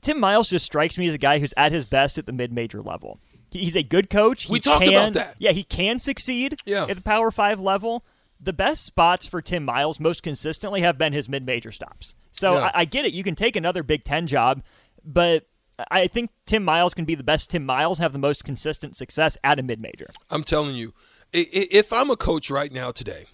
Tim 0.00 0.20
Miles 0.20 0.48
just 0.48 0.64
strikes 0.64 0.96
me 0.96 1.08
as 1.08 1.14
a 1.14 1.18
guy 1.18 1.40
who's 1.40 1.52
at 1.56 1.72
his 1.72 1.84
best 1.84 2.16
at 2.18 2.26
the 2.26 2.32
mid 2.32 2.52
major 2.52 2.80
level. 2.80 3.18
He- 3.50 3.60
He's 3.64 3.74
a 3.76 3.82
good 3.82 4.08
coach. 4.08 4.44
He 4.44 4.52
We 4.52 4.60
talked 4.60 4.84
can- 4.84 4.92
about 4.94 5.12
that. 5.14 5.34
Yeah, 5.38 5.50
he 5.52 5.64
can 5.64 5.98
succeed 5.98 6.60
Yeah. 6.64 6.84
at 6.88 6.94
the 6.96 7.02
Power 7.02 7.30
Five 7.32 7.58
level. 7.58 8.04
The 8.40 8.52
best 8.52 8.84
spots 8.84 9.26
for 9.26 9.42
Tim 9.42 9.64
Miles 9.64 9.98
most 9.98 10.22
consistently 10.22 10.82
have 10.82 10.96
been 10.96 11.12
his 11.12 11.28
mid 11.28 11.44
major 11.44 11.72
stops. 11.72 12.14
So 12.30 12.54
Yeah. 12.58 12.66
I, 12.72 12.82
I 12.82 12.84
get 12.84 13.04
it. 13.04 13.12
You 13.12 13.24
can 13.24 13.34
take 13.34 13.56
another 13.56 13.82
Big 13.82 14.04
Ten 14.04 14.28
job, 14.28 14.62
but 15.04 15.48
I 15.90 16.06
think 16.06 16.30
Tim 16.46 16.64
Miles 16.64 16.94
can 16.94 17.04
be 17.04 17.14
the 17.14 17.22
best 17.22 17.50
Tim 17.50 17.64
Miles 17.64 17.98
have 17.98 18.12
the 18.12 18.18
most 18.18 18.44
consistent 18.44 18.96
success 18.96 19.36
at 19.44 19.58
a 19.58 19.62
mid 19.62 19.80
major. 19.80 20.08
I'm 20.30 20.44
telling 20.44 20.74
you, 20.74 20.92
if 21.32 21.92
I'm 21.92 22.10
a 22.10 22.16
coach 22.16 22.50
right 22.50 22.72
now 22.72 22.90
today, 22.90 23.26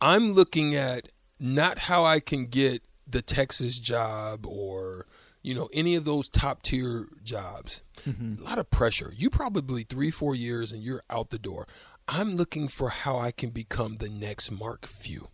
I'm 0.00 0.32
looking 0.32 0.74
at 0.74 1.08
not 1.38 1.78
how 1.80 2.04
I 2.04 2.20
can 2.20 2.46
get 2.46 2.82
the 3.06 3.22
Texas 3.22 3.78
job 3.78 4.46
or 4.46 5.06
you 5.42 5.54
know 5.54 5.68
any 5.72 5.94
of 5.94 6.04
those 6.04 6.28
top 6.28 6.62
tier 6.62 7.06
jobs. 7.22 7.82
Mm-hmm. 8.06 8.42
A 8.42 8.44
lot 8.44 8.58
of 8.58 8.70
pressure. 8.70 9.12
You 9.16 9.30
probably 9.30 9.82
three 9.84 10.10
four 10.10 10.34
years 10.34 10.72
and 10.72 10.82
you're 10.82 11.02
out 11.08 11.30
the 11.30 11.38
door. 11.38 11.66
I'm 12.06 12.34
looking 12.34 12.68
for 12.68 12.90
how 12.90 13.16
I 13.18 13.30
can 13.30 13.50
become 13.50 13.96
the 13.96 14.10
next 14.10 14.50
Mark 14.50 14.86
Few. 14.86 15.28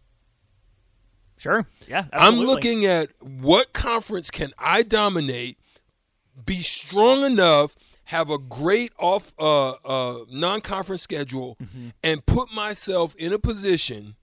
Sure. 1.37 1.67
Yeah. 1.89 2.05
Absolutely. 2.13 2.41
I'm 2.41 2.47
looking 2.47 2.85
at 2.85 3.09
what 3.21 3.73
conference 3.73 4.31
can 4.31 4.53
I 4.59 4.83
dominate, 4.83 5.59
be 6.47 6.63
strong 6.63 7.25
enough, 7.25 7.75
have 8.05 8.31
a 8.31 8.39
great 8.39 8.93
off 8.99 9.33
uh, 9.39 9.71
uh, 9.71 10.25
non-conference 10.31 11.03
schedule, 11.03 11.57
Mm-hmm. 11.63 11.89
and 12.03 12.25
put 12.27 12.53
myself 12.53 13.15
in 13.17 13.33
a 13.33 13.39
position 13.39 14.17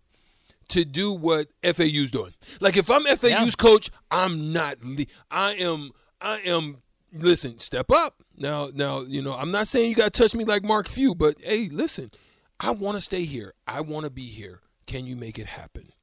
to 0.70 0.84
do 0.84 1.14
what 1.14 1.48
FAU's 1.64 2.12
doing. 2.12 2.34
Like 2.60 2.76
if 2.78 2.90
I'm 2.92 3.06
FAU's 3.06 3.30
Yeah. 3.30 3.50
coach, 3.58 3.90
I'm 4.12 4.52
not. 4.52 4.78
Le- 4.84 5.06
I 5.32 5.54
am. 5.54 5.92
I 6.20 6.40
am. 6.40 6.78
Listen, 7.14 7.58
step 7.60 7.90
up. 7.90 8.22
Now, 8.36 8.68
now, 8.74 9.00
you 9.02 9.22
know, 9.22 9.34
I'm 9.34 9.50
not 9.52 9.68
saying 9.70 9.90
you 9.90 9.96
got 9.96 10.12
to 10.14 10.22
touch 10.22 10.36
me 10.36 10.44
like 10.44 10.64
Mark 10.64 10.90
Few, 10.90 11.16
but 11.16 11.36
hey, 11.42 11.70
listen, 11.72 12.12
I 12.60 12.72
want 12.72 12.98
to 12.98 13.02
stay 13.02 13.24
here. 13.24 13.54
I 13.66 13.80
want 13.82 14.04
to 14.06 14.12
be 14.12 14.26
here. 14.26 14.60
Can 14.86 15.08
you 15.08 15.16
make 15.16 15.40
it 15.40 15.48
happen? 15.48 15.94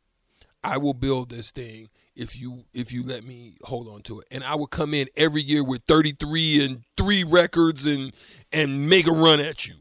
I 0.64 0.78
will 0.78 0.94
build 0.94 1.28
this 1.28 1.50
thing 1.50 1.90
if 2.16 2.38
you 2.38 2.64
if 2.72 2.92
you 2.92 3.02
let 3.02 3.24
me 3.24 3.56
hold 3.62 3.88
on 3.88 4.02
to 4.02 4.20
it. 4.20 4.26
And 4.30 4.44
I 4.44 4.54
will 4.54 4.66
come 4.66 4.94
in 4.94 5.08
every 5.16 5.42
year 5.42 5.64
with 5.64 5.82
33 5.88 6.64
and 6.64 6.82
3 6.96 7.24
records 7.24 7.86
and 7.86 8.12
and 8.52 8.88
make 8.88 9.06
a 9.06 9.12
run 9.12 9.40
at 9.40 9.66
you. 9.66 9.74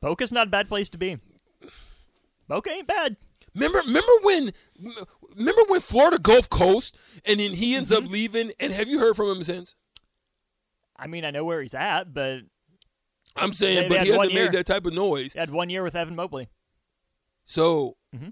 Boca's 0.00 0.32
not 0.32 0.46
a 0.48 0.50
bad 0.50 0.68
place 0.68 0.88
to 0.90 0.98
be. 0.98 1.18
Boca 2.48 2.70
ain't 2.70 2.86
bad. 2.88 3.16
Remember 3.54 3.78
remember 3.80 4.12
when 4.22 4.52
remember 5.36 5.62
when 5.68 5.80
Florida 5.80 6.18
Gulf 6.18 6.48
Coast 6.48 6.96
and 7.24 7.38
then 7.40 7.54
he 7.54 7.74
ends 7.74 7.90
Mm-hmm. 7.90 8.04
up 8.06 8.10
leaving 8.10 8.52
and 8.60 8.72
have 8.72 8.88
you 8.88 8.98
heard 8.98 9.14
from 9.16 9.28
him 9.28 9.42
since? 9.42 9.74
I 10.96 11.06
mean, 11.06 11.24
I 11.24 11.30
know 11.30 11.44
where 11.44 11.60
he's 11.60 11.74
at, 11.74 12.14
but 12.14 12.40
I'm 13.36 13.52
saying 13.52 13.74
They- 13.76 13.82
they 13.82 13.88
but 13.88 13.98
had 13.98 14.06
he 14.06 14.12
hasn't 14.12 14.34
made 14.34 14.52
that 14.52 14.66
type 14.66 14.86
of 14.86 14.92
noise. 14.92 15.32
he 15.32 15.38
had 15.38 15.50
one 15.50 15.68
year 15.70 15.82
with 15.82 15.94
Evan 15.96 16.14
Mobley. 16.16 16.48
So 17.44 17.96
Mm-hmm. 18.14 18.28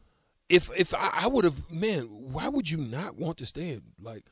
If 0.50 0.68
if 0.76 0.92
I, 0.92 1.10
I 1.22 1.28
would 1.28 1.44
have 1.44 1.70
man, 1.70 2.02
why 2.10 2.48
would 2.48 2.70
you 2.70 2.76
not 2.78 3.16
want 3.16 3.38
to 3.38 3.46
stay? 3.46 3.70
in 3.70 3.82
Like 3.98 4.24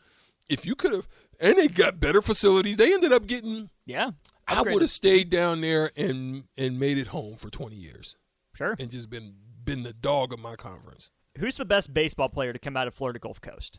if 0.48 0.66
you 0.66 0.74
could 0.74 0.92
have 0.92 1.08
and 1.40 1.56
they 1.56 1.68
got 1.68 2.00
better 2.00 2.20
facilities. 2.20 2.76
They 2.76 2.92
ended 2.92 3.12
up 3.12 3.26
getting 3.26 3.70
Yeah. 3.86 4.10
I 4.46 4.62
would 4.62 4.80
have 4.82 4.90
stayed 4.90 5.30
down 5.30 5.60
there 5.60 5.90
and 5.96 6.44
and 6.56 6.78
made 6.78 6.98
it 6.98 7.08
home 7.08 7.36
for 7.36 7.48
20 7.50 7.76
years 7.76 8.16
Sure. 8.54 8.74
and 8.78 8.90
just 8.90 9.08
been 9.08 9.34
been 9.64 9.82
the 9.84 9.92
dog 9.92 10.32
of 10.32 10.38
my 10.40 10.56
conference. 10.56 11.10
Who's 11.38 11.56
the 11.56 11.64
best 11.64 11.94
baseball 11.94 12.28
player 12.28 12.52
to 12.52 12.58
come 12.58 12.76
out 12.76 12.86
of 12.88 12.94
Florida 12.94 13.18
Gulf 13.18 13.40
Coast? 13.40 13.78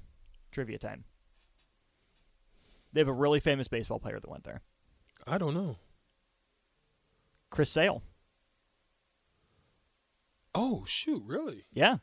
Trivia 0.52 0.78
time. 0.78 1.04
They 2.94 3.02
have 3.02 3.08
a 3.08 3.14
really 3.14 3.40
famous 3.40 3.68
baseball 3.68 4.00
player 4.00 4.20
that 4.20 4.30
went 4.30 4.46
there. 4.46 4.62
I 5.28 5.38
don't 5.38 5.54
know. 5.54 5.76
Chris 7.50 7.70
Sale. 7.70 8.02
Oh 10.56 10.84
shoot, 10.86 11.24
really? 11.26 11.66
Yeah. 11.74 11.98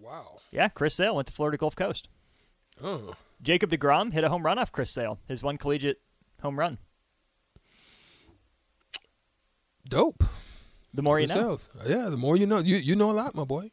Wow. 0.00 0.38
Yeah, 0.50 0.68
Chris 0.68 0.94
Sale 0.94 1.16
went 1.16 1.26
to 1.28 1.32
Florida 1.32 1.56
Gulf 1.58 1.76
Coast. 1.76 2.08
Oh. 2.82 3.14
Jacob 3.42 3.70
DeGrom 3.70 4.12
hit 4.12 4.24
a 4.24 4.28
home 4.28 4.44
run 4.44 4.58
off 4.58 4.72
Chris 4.72 4.90
Sale, 4.90 5.18
his 5.26 5.42
one 5.42 5.58
collegiate 5.58 6.00
home 6.42 6.58
run. 6.58 6.78
Dope. 9.88 10.24
The 10.94 11.02
more 11.02 11.20
you 11.20 11.26
know. 11.26 11.58
Yeah, 11.86 12.08
the 12.08 12.16
more 12.16 12.36
you 12.36 12.46
know. 12.46 12.58
You 12.58 12.76
you 12.76 12.96
know 12.96 13.10
a 13.10 13.12
lot, 13.12 13.34
my 13.34 13.44
boy. 13.44 13.70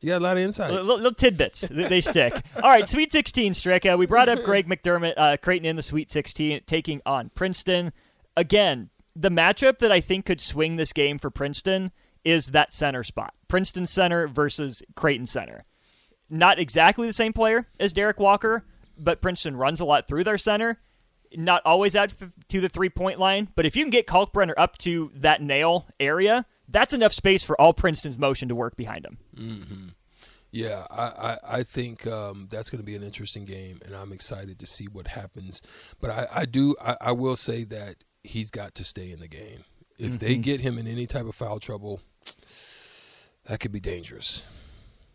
You 0.00 0.08
got 0.08 0.20
a 0.20 0.24
lot 0.24 0.36
of 0.36 0.42
insight. 0.42 0.70
Little, 0.70 0.96
little 0.96 1.14
tidbits. 1.14 1.62
they 1.62 1.88
they 1.88 2.00
stick. 2.00 2.34
All 2.56 2.68
right, 2.68 2.88
Sweet 2.88 3.12
16, 3.12 3.54
Strick. 3.54 3.86
Uh, 3.86 3.96
we 3.98 4.06
brought 4.06 4.28
up 4.28 4.42
Greg 4.42 4.68
McDermott, 4.68 5.14
uh, 5.16 5.36
Creighton 5.38 5.66
in 5.66 5.76
the 5.76 5.82
Sweet 5.82 6.10
16, 6.10 6.62
taking 6.66 7.00
on 7.06 7.30
Princeton. 7.34 7.92
Again, 8.36 8.90
the 9.16 9.30
matchup 9.30 9.78
that 9.78 9.92
I 9.92 10.00
think 10.00 10.26
could 10.26 10.40
swing 10.40 10.76
this 10.76 10.92
game 10.92 11.18
for 11.18 11.30
Princeton 11.30 11.92
is 12.24 12.48
that 12.48 12.74
center 12.74 13.02
spot. 13.02 13.34
Princeton 13.54 13.86
center 13.86 14.26
versus 14.26 14.82
Creighton 14.96 15.28
center. 15.28 15.64
Not 16.28 16.58
exactly 16.58 17.06
the 17.06 17.12
same 17.12 17.32
player 17.32 17.68
as 17.78 17.92
Derek 17.92 18.18
Walker, 18.18 18.64
but 18.98 19.22
Princeton 19.22 19.56
runs 19.56 19.78
a 19.78 19.84
lot 19.84 20.08
through 20.08 20.24
their 20.24 20.38
center. 20.38 20.80
Not 21.36 21.62
always 21.64 21.94
out 21.94 22.12
to- 22.48 22.60
the 22.60 22.68
three 22.68 22.88
point 22.88 23.20
line, 23.20 23.46
but 23.54 23.64
if 23.64 23.76
you 23.76 23.84
can 23.84 23.90
get 23.90 24.08
Kalkbrenner 24.08 24.54
up 24.56 24.76
to 24.78 25.12
that 25.14 25.40
nail 25.40 25.86
area, 26.00 26.46
that's 26.68 26.92
enough 26.92 27.12
space 27.12 27.44
for 27.44 27.54
all 27.60 27.72
Princeton's 27.72 28.18
motion 28.18 28.48
to 28.48 28.56
work 28.56 28.76
behind 28.76 29.06
him. 29.06 29.94
Yeah, 30.50 30.84
I, 30.90 31.04
I, 31.04 31.38
I 31.58 31.62
think 31.62 32.04
um, 32.08 32.48
that's 32.50 32.70
going 32.70 32.80
to 32.80 32.84
be 32.84 32.96
an 32.96 33.04
interesting 33.04 33.44
game, 33.44 33.78
and 33.84 33.94
I'm 33.94 34.12
excited 34.12 34.58
to 34.58 34.66
see 34.66 34.86
what 34.86 35.06
happens. 35.06 35.62
But 36.00 36.10
I, 36.10 36.26
I 36.40 36.44
do, 36.44 36.74
I, 36.82 36.96
I 37.00 37.12
will 37.12 37.36
say 37.36 37.62
that 37.62 38.02
he's 38.24 38.50
got 38.50 38.74
to 38.74 38.84
stay 38.84 39.12
in 39.12 39.20
the 39.20 39.28
game. 39.28 39.62
If 39.96 40.18
they 40.18 40.36
get 40.38 40.60
him 40.60 40.76
in 40.76 40.88
any 40.88 41.06
type 41.06 41.26
of 41.26 41.36
foul 41.36 41.60
trouble, 41.60 42.00
that 43.46 43.60
could 43.60 43.72
be 43.72 43.80
dangerous. 43.80 44.42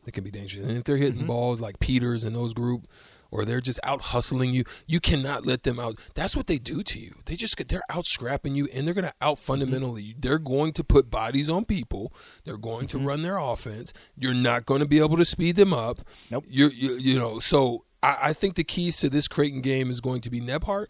That 0.04 0.12
can 0.12 0.24
be 0.24 0.32
dangerous. 0.32 0.66
And 0.68 0.78
if 0.78 0.84
they're 0.84 0.98
hitting 0.98 1.26
balls 1.26 1.60
like 1.60 1.80
Peters 1.80 2.24
and 2.24 2.36
those 2.36 2.54
group, 2.54 2.88
or 3.32 3.46
they're 3.46 3.62
just 3.62 3.80
out 3.84 4.02
hustling 4.02 4.54
you, 4.54 4.64
you 4.88 5.00
cannot 5.00 5.46
let 5.46 5.62
them 5.64 5.80
out. 5.80 6.00
That's 6.16 6.36
what 6.36 6.48
they 6.48 6.58
do 6.58 6.82
to 6.82 7.00
you. 7.00 7.16
They 7.26 7.36
just 7.36 7.56
they're 7.68 7.84
out 7.90 8.06
scrapping 8.08 8.56
you, 8.56 8.68
and 8.74 8.88
they're 8.88 8.94
going 8.96 9.06
to 9.06 9.14
out 9.22 9.38
fundamentally. 9.38 10.02
you. 10.02 10.14
They're 10.18 10.40
going 10.40 10.74
to 10.74 10.84
put 10.84 11.12
bodies 11.12 11.48
on 11.50 11.66
people. 11.66 12.12
They're 12.44 12.58
going 12.58 12.88
to 12.88 12.98
run 12.98 13.22
their 13.22 13.38
offense. 13.38 13.94
You're 14.18 14.34
not 14.34 14.66
going 14.66 14.80
to 14.80 14.88
be 14.88 14.98
able 14.98 15.18
to 15.18 15.26
speed 15.26 15.58
them 15.58 15.74
up. 15.74 16.00
Nope. 16.32 16.46
You're, 16.48 16.72
you 16.72 16.96
you 16.96 17.20
know. 17.20 17.40
So 17.40 17.86
I, 18.02 18.18
I 18.30 18.34
think 18.34 18.56
the 18.56 18.64
keys 18.64 18.98
to 18.98 19.10
this 19.10 19.28
Creighton 19.28 19.62
game 19.62 19.92
is 19.92 20.02
going 20.02 20.22
to 20.22 20.32
be 20.32 20.42
Nembhard 20.42 20.88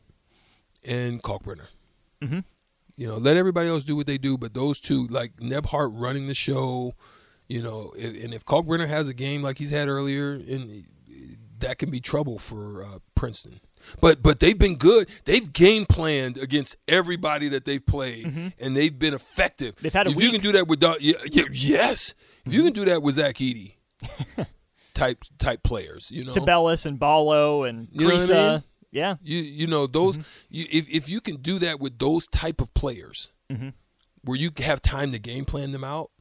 and 0.85 1.21
Kalkbrenner. 1.21 1.67
Mhm. 2.21 2.43
You 2.95 3.07
know, 3.07 3.15
let 3.17 3.35
everybody 3.37 3.67
else 3.69 3.83
do 3.83 3.95
what 3.95 4.07
they 4.07 4.17
do, 4.17 4.37
but 4.37 4.53
those 4.53 4.79
two, 4.79 5.07
like 5.07 5.37
Nembhard 5.37 5.91
running 5.93 6.27
the 6.27 6.33
show, 6.33 6.93
you 7.49 7.61
know, 7.61 7.93
and 7.99 8.15
and 8.15 8.33
if 8.33 8.45
Kalkbrenner 8.45 8.87
has 8.87 9.09
a 9.09 9.13
game 9.13 9.41
like 9.41 9.57
he's 9.57 9.69
had 9.71 9.89
earlier, 9.89 10.31
and 10.33 10.85
that 11.59 11.77
can 11.77 11.89
be 11.89 11.99
trouble 11.99 12.37
for 12.39 12.83
uh, 12.85 12.99
Princeton. 13.15 13.59
But 14.01 14.21
but 14.23 14.39
they've 14.39 14.57
been 14.57 14.75
good. 14.77 15.09
They've 15.25 15.51
game 15.51 15.85
planned 15.85 16.37
against 16.37 16.75
everybody 16.87 17.49
that 17.49 17.65
they've 17.65 17.85
played, 17.85 18.53
and 18.59 18.77
they've 18.77 18.97
been 18.97 19.13
effective. 19.13 19.75
Mm-hmm. 19.75 19.83
They've 19.83 19.93
had 19.93 20.07
a 20.07 20.11
if 20.11 20.21
you 20.21 20.31
can 20.31 20.41
do 20.41 20.51
that 20.53 20.67
with 20.67 20.79
Don, 20.79 20.95
yeah, 21.01 21.13
yeah, 21.31 21.43
yes, 21.51 22.13
if 22.13 22.15
Mm-hmm. 22.45 22.51
you 22.51 22.63
can 22.63 22.73
do 22.73 22.85
that 22.85 23.01
with 23.03 23.15
Zach 23.15 23.35
Edey, 23.35 23.73
type 24.93 25.23
type 25.37 25.63
players, 25.63 26.09
you 26.11 26.23
know, 26.25 26.31
Tubelis 26.31 26.85
and 26.85 26.99
Ballo 26.99 27.63
and 27.63 27.87
You 27.91 28.07
know 28.07 28.15
I 28.15 28.51
mean? 28.53 28.63
Yeah. 28.91 29.15
you 29.21 29.37
you 29.39 29.67
know 29.67 29.87
those 29.87 30.17
Mm-hmm. 30.17 30.27
you, 30.49 30.65
if 30.71 30.89
if 30.89 31.09
you 31.09 31.21
can 31.21 31.37
do 31.37 31.59
that 31.59 31.79
with 31.79 31.99
those 31.99 32.27
type 32.27 32.61
of 32.61 32.73
players, 32.73 33.29
Mm-hmm. 33.51 33.69
where 34.23 34.37
you 34.37 34.51
have 34.59 34.79
time 34.81 35.11
to 35.13 35.19
game 35.19 35.43
plan 35.45 35.71
them 35.71 35.83
out, 35.83 36.11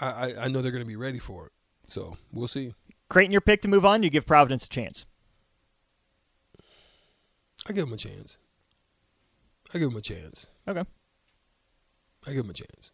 I 0.00 0.34
I, 0.34 0.48
know 0.48 0.60
they're 0.62 0.72
going 0.72 0.82
to 0.82 0.88
be 0.88 0.96
ready 0.96 1.18
for 1.18 1.46
it. 1.46 1.52
So 1.86 2.16
we'll 2.32 2.48
see. 2.48 2.74
Creighton, 3.08 3.32
your 3.32 3.40
pick 3.40 3.62
to 3.62 3.68
move 3.68 3.84
on. 3.84 4.02
You 4.02 4.10
give 4.10 4.26
Providence 4.26 4.66
a 4.66 4.68
chance. 4.68 5.06
I 7.68 7.72
give 7.72 7.86
them 7.86 7.94
a 7.94 7.98
chance. 7.98 8.36
I 9.72 9.78
give 9.78 9.88
them 9.88 9.96
a 9.96 10.02
chance. 10.02 10.46
Okay. 10.68 10.84
I 12.26 12.30
give 12.32 12.42
them 12.42 12.50
a 12.50 12.54
chance. 12.54 12.90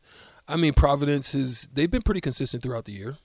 I 0.49 0.57
mean, 0.57 0.75
Providence 0.75 1.35
is 1.35 1.69
they've 1.73 1.91
been 1.91 2.03
pretty 2.03 2.21
consistent 2.21 2.63
throughout 2.63 2.85
the 2.85 2.93
year. 2.93 3.17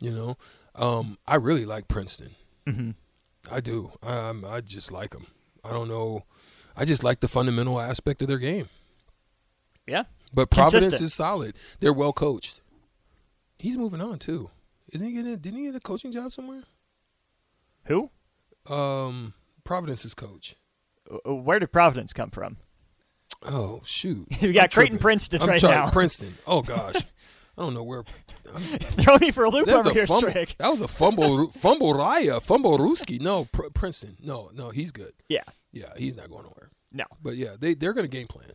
You 0.00 0.12
know, 0.12 0.36
um, 0.74 1.18
I 1.26 1.36
really 1.36 1.66
like 1.66 1.88
Princeton. 1.88 2.30
Mm-hmm. 2.66 2.90
I 3.52 3.60
do. 3.60 3.92
I, 4.02 4.30
I'm, 4.30 4.44
I 4.44 4.60
just 4.62 4.90
like 4.90 5.10
them. 5.10 5.26
I 5.62 5.72
don't 5.72 5.88
know. 5.88 6.24
I 6.76 6.86
just 6.86 7.04
like 7.04 7.20
the 7.20 7.28
fundamental 7.28 7.78
aspect 7.80 8.22
of 8.22 8.28
their 8.28 8.38
game. 8.38 8.68
Yeah. 9.86 10.04
But 10.32 10.50
Providence 10.50 10.84
Consistent. 10.84 11.06
is 11.06 11.14
solid. 11.14 11.54
They're 11.80 11.92
well 11.92 12.12
coached. 12.12 12.60
He's 13.58 13.76
moving 13.76 14.00
on 14.00 14.18
too. 14.18 14.50
Isn't 14.92 15.06
he 15.06 15.12
getting? 15.12 15.36
Didn't 15.36 15.58
he 15.58 15.66
get 15.66 15.74
a 15.74 15.80
coaching 15.80 16.12
job 16.12 16.32
somewhere? 16.32 16.62
Who? 17.84 18.10
Um, 18.68 19.34
Providence's 19.64 20.14
coach. 20.14 20.56
Uh, 21.26 21.34
Where 21.34 21.58
did 21.58 21.72
Providence 21.72 22.12
come 22.12 22.30
from? 22.30 22.58
Oh 23.42 23.80
shoot! 23.84 24.26
We 24.42 24.52
got 24.52 24.64
I'm 24.64 24.68
Creighton 24.70 24.72
tripping. 24.94 24.98
Princeton 24.98 25.42
I'm 25.42 25.48
right 25.48 25.62
now. 25.62 25.90
Princeton. 25.92 26.34
Oh 26.46 26.62
gosh, 26.62 26.96
I 26.96 27.62
don't 27.62 27.74
know 27.74 27.82
where. 27.82 28.04
Throw 28.44 29.16
me 29.18 29.30
for 29.30 29.44
a 29.44 29.50
loop 29.50 29.68
over 29.68 29.88
a 29.90 29.92
here, 29.92 30.06
fumble. 30.06 30.30
Strick. 30.30 30.56
That 30.58 30.70
was 30.70 30.80
a 30.80 30.88
fumble. 30.88 31.48
fumble 31.50 31.94
Raya. 31.94 32.42
Fumble 32.42 32.78
Ruski. 32.78 33.20
No, 33.20 33.46
Pr- 33.46 33.68
Princeton. 33.72 34.16
No, 34.22 34.50
no, 34.54 34.70
he's 34.70 34.90
good. 34.92 35.12
Yeah. 35.28 35.44
Yeah, 35.72 35.92
he's 35.96 36.16
not 36.16 36.28
going 36.28 36.42
nowhere. 36.42 36.70
No. 36.92 37.04
But 37.22 37.36
yeah, 37.36 37.54
they 37.58 37.74
they're 37.74 37.92
going 37.92 38.04
to 38.08 38.10
game 38.14 38.26
plan. 38.26 38.50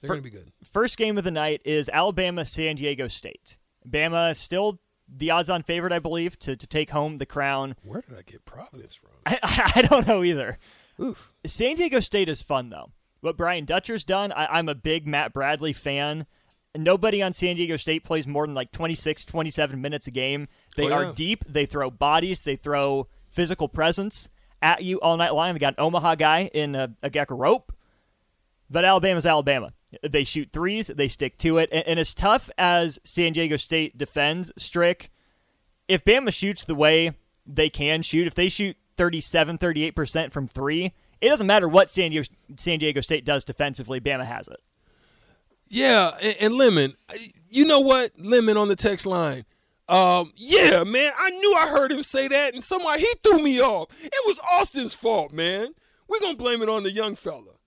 They're 0.00 0.08
going 0.08 0.20
to 0.20 0.24
be 0.24 0.30
good. 0.30 0.52
First 0.64 0.96
game 0.96 1.18
of 1.18 1.24
the 1.24 1.30
night 1.30 1.60
is 1.64 1.88
Alabama 1.92 2.44
San 2.44 2.76
Diego 2.76 3.08
State. 3.08 3.56
Bama 3.88 4.36
still 4.36 4.80
the 5.10 5.30
odds-on 5.30 5.62
favorite, 5.62 5.92
I 5.92 5.98
believe, 5.98 6.38
to, 6.40 6.54
to 6.56 6.66
take 6.66 6.90
home 6.90 7.18
the 7.18 7.26
crown. 7.26 7.74
Where 7.82 8.02
did 8.02 8.16
I 8.18 8.22
get 8.22 8.44
Providence 8.44 8.94
from? 8.94 9.10
I, 9.26 9.72
I 9.76 9.82
don't 9.82 10.06
know 10.06 10.22
either. 10.22 10.58
Oof. 11.00 11.32
San 11.46 11.76
Diego 11.76 12.00
State 12.00 12.28
is 12.28 12.42
fun 12.42 12.68
though. 12.70 12.90
What 13.20 13.36
Brian 13.36 13.64
Dutcher's 13.64 14.04
done, 14.04 14.30
I, 14.32 14.46
I'm 14.46 14.68
a 14.68 14.74
big 14.74 15.06
Matt 15.06 15.32
Bradley 15.32 15.72
fan. 15.72 16.26
Nobody 16.76 17.22
on 17.22 17.32
San 17.32 17.56
Diego 17.56 17.76
State 17.76 18.04
plays 18.04 18.26
more 18.28 18.46
than 18.46 18.54
like 18.54 18.70
26, 18.70 19.24
27 19.24 19.80
minutes 19.80 20.06
a 20.06 20.10
game. 20.10 20.46
They 20.76 20.84
Oh, 20.84 20.88
yeah. 20.88 20.94
are 21.08 21.12
deep. 21.12 21.44
They 21.48 21.66
throw 21.66 21.90
bodies. 21.90 22.42
They 22.42 22.56
throw 22.56 23.08
physical 23.30 23.68
presence 23.68 24.28
at 24.62 24.84
you 24.84 25.00
all 25.00 25.16
night 25.16 25.34
long. 25.34 25.52
They 25.54 25.58
got 25.58 25.74
an 25.78 25.84
Omaha 25.84 26.14
guy 26.16 26.50
in 26.52 26.74
a, 26.74 26.88
Aguek 27.02 27.26
Arop. 27.26 27.70
But 28.70 28.84
Alabama's 28.84 29.24
Alabama. 29.26 29.72
They 30.02 30.24
shoot 30.24 30.50
threes. 30.52 30.88
They 30.88 31.08
stick 31.08 31.38
to 31.38 31.58
it. 31.58 31.68
And, 31.72 31.86
and 31.86 31.98
as 31.98 32.14
tough 32.14 32.50
as 32.58 32.98
San 33.04 33.32
Diego 33.32 33.56
State 33.56 33.96
defends 33.96 34.52
Strick, 34.56 35.10
if 35.86 36.04
Bama 36.04 36.32
shoots 36.32 36.64
the 36.64 36.74
way 36.74 37.12
they 37.46 37.70
can 37.70 38.02
shoot, 38.02 38.26
if 38.26 38.34
they 38.34 38.48
shoot 38.48 38.76
37, 38.96 39.58
38% 39.58 40.32
from 40.32 40.46
three, 40.46 40.92
it 41.20 41.28
doesn't 41.28 41.46
matter 41.46 41.68
what 41.68 41.90
San 41.90 42.10
Diego, 42.10 42.28
San 42.56 42.78
Diego 42.78 43.00
State 43.00 43.24
does 43.24 43.44
defensively. 43.44 44.00
Bama 44.00 44.26
has 44.26 44.48
it. 44.48 44.60
Yeah, 45.68 46.16
and, 46.20 46.36
and 46.40 46.54
Lemon, 46.54 46.94
you 47.50 47.64
know 47.64 47.80
what? 47.80 48.12
Lemon 48.18 48.56
on 48.56 48.68
the 48.68 48.76
text 48.76 49.06
line. 49.06 49.44
Um, 49.88 50.32
yeah, 50.36 50.84
man, 50.84 51.12
I 51.18 51.30
knew 51.30 51.54
I 51.54 51.68
heard 51.68 51.90
him 51.90 52.02
say 52.02 52.28
that, 52.28 52.52
and 52.52 52.62
somehow 52.62 52.94
he 52.94 53.08
threw 53.22 53.42
me 53.42 53.60
off. 53.60 53.88
It 54.02 54.26
was 54.26 54.38
Austin's 54.52 54.92
fault, 54.92 55.32
man. 55.32 55.74
We're 56.06 56.20
gonna 56.20 56.36
blame 56.36 56.62
it 56.62 56.68
on 56.68 56.82
the 56.82 56.90
young 56.90 57.16
fella. 57.16 57.57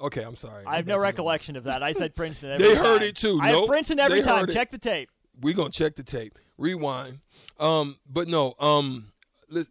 Okay, 0.00 0.22
I'm 0.22 0.36
sorry. 0.36 0.64
I 0.66 0.76
have 0.76 0.86
no 0.86 0.98
recollection 0.98 1.56
of 1.56 1.64
that. 1.64 1.82
I 1.82 1.92
said 1.92 2.14
Princeton. 2.14 2.50
Every 2.52 2.68
They 2.68 2.74
time. 2.74 2.84
heard 2.84 3.02
it 3.02 3.16
too. 3.16 3.38
I 3.42 3.50
have 3.50 3.66
Princeton 3.66 3.98
every 3.98 4.20
They 4.20 4.26
time. 4.26 4.46
Check 4.46 4.70
the 4.70 4.78
tape. 4.78 5.10
We're 5.40 5.54
gonna 5.54 5.70
check 5.70 5.96
the 5.96 6.02
tape. 6.02 6.38
Rewind. 6.56 7.20
Um, 7.58 7.98
but 8.08 8.28
no. 8.28 8.54
Um, 8.58 9.12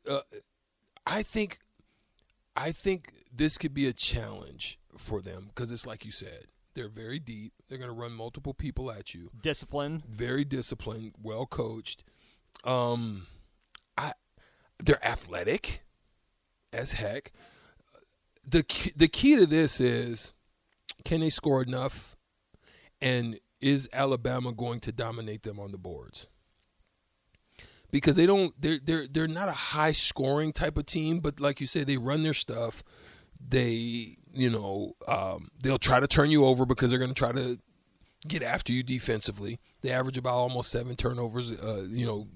uh, 0.10 0.20
I 1.06 1.24
think, 1.24 1.60
I 2.56 2.72
think 2.72 3.12
this 3.34 3.58
could 3.58 3.74
be 3.74 3.86
a 3.88 3.94
challenge 3.94 4.80
for 4.98 5.22
them 5.22 5.46
because 5.50 5.72
it's 5.72 5.86
like 5.86 6.04
you 6.06 6.12
said, 6.12 6.46
they're 6.74 6.90
very 6.90 7.20
deep. 7.20 7.54
They're 7.70 7.78
gonna 7.78 7.92
run 7.94 8.12
multiple 8.14 8.54
people 8.54 8.92
at 8.92 9.14
you. 9.14 9.30
Discipline. 9.42 10.04
very 10.10 10.44
disciplined, 10.46 11.14
well 11.22 11.46
coached. 11.46 12.04
Um, 12.64 13.28
I 13.98 14.14
they're 14.84 15.06
athletic 15.06 15.84
as 16.74 16.94
heck. 16.94 17.32
The 18.48 18.66
The 18.96 19.08
key 19.08 19.36
to 19.36 19.46
this 19.46 19.80
is 19.80 20.34
can 21.04 21.22
they 21.22 21.30
score 21.30 21.62
enough, 21.62 22.16
and 23.02 23.40
is 23.62 23.90
Alabama 23.92 24.54
going 24.54 24.80
to 24.82 24.92
dominate 24.92 25.44
them 25.44 25.60
on 25.60 25.72
the 25.72 25.78
boards? 25.78 26.28
Because 27.90 28.16
they 28.16 28.26
don't, 28.26 28.54
they're 28.60 28.80
they're 28.84 29.08
they're 29.08 29.28
not 29.28 29.50
a 29.50 29.54
high 29.54 29.94
scoring 29.94 30.52
type 30.54 30.78
of 30.78 30.86
team, 30.86 31.20
but 31.20 31.40
like 31.40 31.62
you 31.62 31.68
said, 31.68 31.88
they 31.88 31.98
run 31.98 32.24
their 32.24 32.34
stuff. 32.34 32.84
They, 33.40 34.18
you 34.34 34.50
know, 34.50 34.96
um, 35.08 35.50
they'll 35.62 35.78
try 35.78 36.00
to 36.00 36.08
turn 36.08 36.32
you 36.32 36.46
over 36.46 36.66
because 36.66 36.90
they're 36.90 37.00
going 37.00 37.14
to 37.14 37.16
try 37.16 37.32
to 37.32 37.60
get 38.28 38.44
after 38.44 38.74
you 38.74 38.84
defensively. 38.84 39.60
They 39.82 39.92
average 39.92 40.18
about 40.18 40.34
almost 40.34 40.72
seven 40.72 40.96
turnovers, 40.96 41.52
uh, 41.52 41.86
you 41.88 42.06
know, 42.06 42.28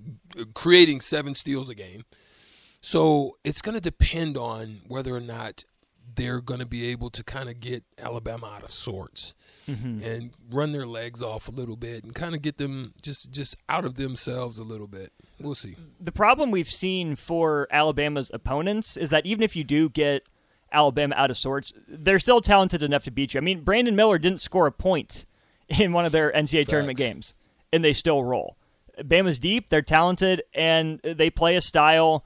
creating 0.53 1.01
seven 1.01 1.33
steals 1.33 1.69
a 1.69 1.75
game. 1.75 2.05
So 2.81 3.37
it's 3.43 3.61
going 3.61 3.75
to 3.75 3.81
depend 3.81 4.37
on 4.37 4.81
whether 4.87 5.15
or 5.15 5.19
not 5.19 5.65
they're 6.15 6.41
going 6.41 6.59
to 6.59 6.65
be 6.65 6.87
able 6.87 7.09
to 7.09 7.23
kind 7.23 7.49
of 7.49 7.59
get 7.59 7.83
Alabama 7.97 8.47
out 8.55 8.63
of 8.63 8.71
sorts 8.71 9.33
mm-hmm. 9.69 10.03
and 10.03 10.31
run 10.49 10.71
their 10.71 10.85
legs 10.85 11.21
off 11.21 11.47
a 11.47 11.51
little 11.51 11.75
bit 11.75 12.03
and 12.03 12.13
kind 12.13 12.35
of 12.35 12.41
get 12.41 12.57
them 12.57 12.93
just 13.01 13.31
just 13.31 13.55
out 13.69 13.85
of 13.85 13.95
themselves 13.95 14.57
a 14.57 14.63
little 14.63 14.87
bit. 14.87 15.11
We'll 15.39 15.55
see. 15.55 15.75
the 15.99 16.11
problem 16.11 16.51
we've 16.51 16.71
seen 16.71 17.15
for 17.15 17.67
Alabama's 17.71 18.29
opponents 18.33 18.95
is 18.95 19.09
that 19.09 19.25
even 19.25 19.43
if 19.43 19.55
you 19.55 19.63
do 19.63 19.89
get 19.89 20.23
Alabama 20.71 21.15
out 21.17 21.31
of 21.31 21.37
sorts, 21.37 21.73
they're 21.87 22.19
still 22.19 22.41
talented 22.41 22.83
enough 22.83 23.03
to 23.05 23.11
beat 23.11 23.33
you. 23.33 23.39
I 23.39 23.41
mean, 23.41 23.61
Brandon 23.61 23.95
Miller 23.95 24.17
didn't 24.17 24.41
score 24.41 24.67
a 24.67 24.71
point 24.71 25.25
in 25.69 25.93
one 25.93 26.05
of 26.05 26.11
their 26.11 26.31
NCAA 26.31 26.67
tournament 26.67 26.97
games, 26.97 27.33
and 27.73 27.83
they 27.83 27.93
still 27.93 28.23
roll. 28.23 28.57
Bama's 28.99 29.39
deep, 29.39 29.69
they're 29.69 29.81
talented, 29.81 30.43
and 30.53 30.99
they 31.03 31.29
play 31.29 31.55
a 31.55 31.61
style 31.61 32.23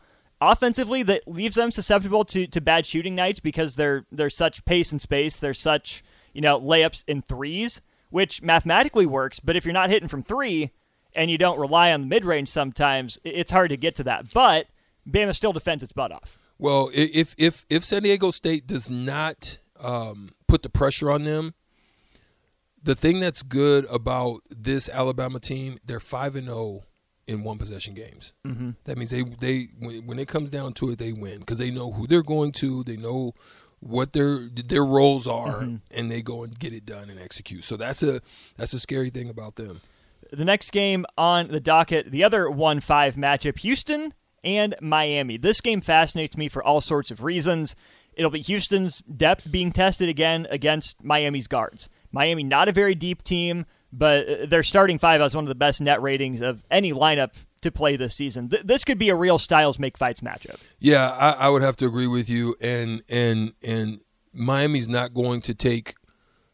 offensively 0.52 1.04
that 1.04 1.28
leaves 1.28 1.56
them 1.56 1.72
susceptible 1.72 2.26
to, 2.26 2.48
to 2.48 2.62
bad 2.62 2.86
shooting 2.86 3.16
nights 3.16 3.40
because 3.40 3.76
they're 3.76 4.06
they're 4.12 4.30
such 4.30 4.66
pace 4.66 4.92
and 4.92 5.02
space, 5.02 5.36
they're 5.36 5.54
such 5.54 6.04
you 6.34 6.42
know 6.42 6.60
layups 6.60 7.04
in 7.08 7.22
threes, 7.22 7.82
which 8.10 8.42
mathematically 8.42 9.06
works. 9.06 9.40
But 9.40 9.56
if 9.56 9.66
you're 9.66 9.74
not 9.74 9.90
hitting 9.90 10.10
from 10.10 10.24
three, 10.24 10.72
and 11.16 11.32
you 11.32 11.38
don't 11.38 11.60
rely 11.60 11.92
on 11.92 12.02
the 12.02 12.08
mid 12.08 12.26
range 12.26 12.50
sometimes, 12.50 13.18
it's 13.24 13.52
hard 13.52 13.70
to 13.70 13.78
get 13.78 13.96
to 13.96 14.04
that. 14.04 14.34
But 14.34 14.68
Bama 15.10 15.36
still 15.36 15.54
defends 15.54 15.84
its 15.84 15.94
butt 15.94 16.12
off. 16.12 16.38
Well, 16.58 16.90
if 16.94 17.36
if 17.38 17.66
if 17.70 17.84
San 17.84 18.04
Diego 18.04 18.32
State 18.32 18.68
does 18.68 18.90
not 18.90 19.58
um, 19.80 20.32
put 20.48 20.64
the 20.64 20.70
pressure 20.70 21.10
on 21.12 21.24
them, 21.24 21.54
the 22.82 22.96
thing 22.96 23.20
that's 23.20 23.44
good 23.44 23.86
about 23.90 24.42
this 24.50 24.88
Alabama 24.90 25.40
team, 25.40 25.80
they're 25.86 26.00
five 26.00 26.36
and 26.36 26.48
zero 26.48 26.84
in 27.28 27.44
one 27.44 27.58
possession 27.58 27.94
games. 27.94 28.34
Mm-hmm. 28.46 28.72
That 28.86 28.98
means 28.98 29.10
they 29.10 29.24
they 29.24 29.70
when, 29.80 30.06
when 30.06 30.20
it 30.20 30.28
comes 30.28 30.50
down 30.52 30.74
to 30.74 30.92
it, 30.92 31.00
they 31.00 31.12
win 31.12 31.40
because 31.40 31.58
they 31.58 31.72
know 31.72 31.92
who 31.92 32.08
they're 32.08 32.24
going 32.24 32.52
to, 32.54 32.84
they 32.84 32.98
know 32.98 33.34
what 33.80 34.14
their 34.14 34.40
their 34.40 34.86
roles 34.86 35.28
are, 35.28 35.68
and 35.92 36.12
they 36.12 36.22
go 36.22 36.44
and 36.44 36.58
get 36.58 36.74
it 36.74 36.86
done 36.86 37.10
and 37.10 37.20
execute. 37.20 37.64
So 37.64 37.78
that's 37.78 38.04
a 38.04 38.22
that's 38.58 38.74
a 38.74 38.80
scary 38.80 39.10
thing 39.10 39.30
about 39.30 39.56
them. 39.56 39.82
The 40.32 40.46
next 40.46 40.72
game 40.72 41.06
on 41.18 41.50
the 41.50 41.60
docket, 41.60 42.12
the 42.12 42.24
other 42.24 42.50
1 42.50 42.80
5 42.80 43.16
matchup, 43.16 43.60
Houston 43.60 44.14
and 44.44 44.76
Miami. 44.82 45.38
This 45.38 45.62
game 45.62 45.82
fascinates 45.82 46.36
me 46.36 46.50
for 46.50 46.64
all 46.64 46.82
sorts 46.82 47.12
of 47.12 47.24
reasons. 47.24 47.76
It'll 48.14 48.32
be 48.32 48.42
Houston's 48.42 49.00
depth 49.02 49.52
being 49.52 49.72
tested 49.72 50.10
again 50.10 50.48
against 50.50 51.04
Miami's 51.04 51.48
guards. 51.48 51.90
Miami, 52.12 52.44
not 52.44 52.68
a 52.68 52.72
very 52.72 52.96
deep 52.96 53.24
team, 53.24 53.66
but 53.98 54.28
uh, 54.28 54.46
their 54.46 54.64
starting 54.64 54.98
five 55.00 55.22
has 55.22 55.36
one 55.36 55.44
of 55.44 55.50
the 55.50 55.56
best 55.56 55.82
net 55.82 56.02
ratings 56.02 56.42
of 56.42 56.64
any 56.70 56.92
lineup 56.92 57.34
to 57.62 57.72
play 57.72 57.96
this 57.96 58.16
season. 58.16 58.50
Th- 58.50 58.64
this 58.64 58.84
could 58.84 58.98
be 58.98 59.10
a 59.10 59.16
real 59.16 59.40
styles 59.40 59.80
make 59.80 59.98
fights 59.98 60.22
matchup. 60.22 60.58
Yeah, 60.80 61.10
I, 61.10 61.32
I 61.32 61.50
would 61.50 61.62
have 61.62 61.76
to 61.78 61.86
agree 61.86 62.08
with 62.08 62.30
you. 62.30 62.56
And 62.62 63.02
and 63.10 63.54
and 63.64 64.02
Miami's 64.34 64.90
not 64.90 65.14
going 65.14 65.42
to 65.42 65.54
take 65.54 65.96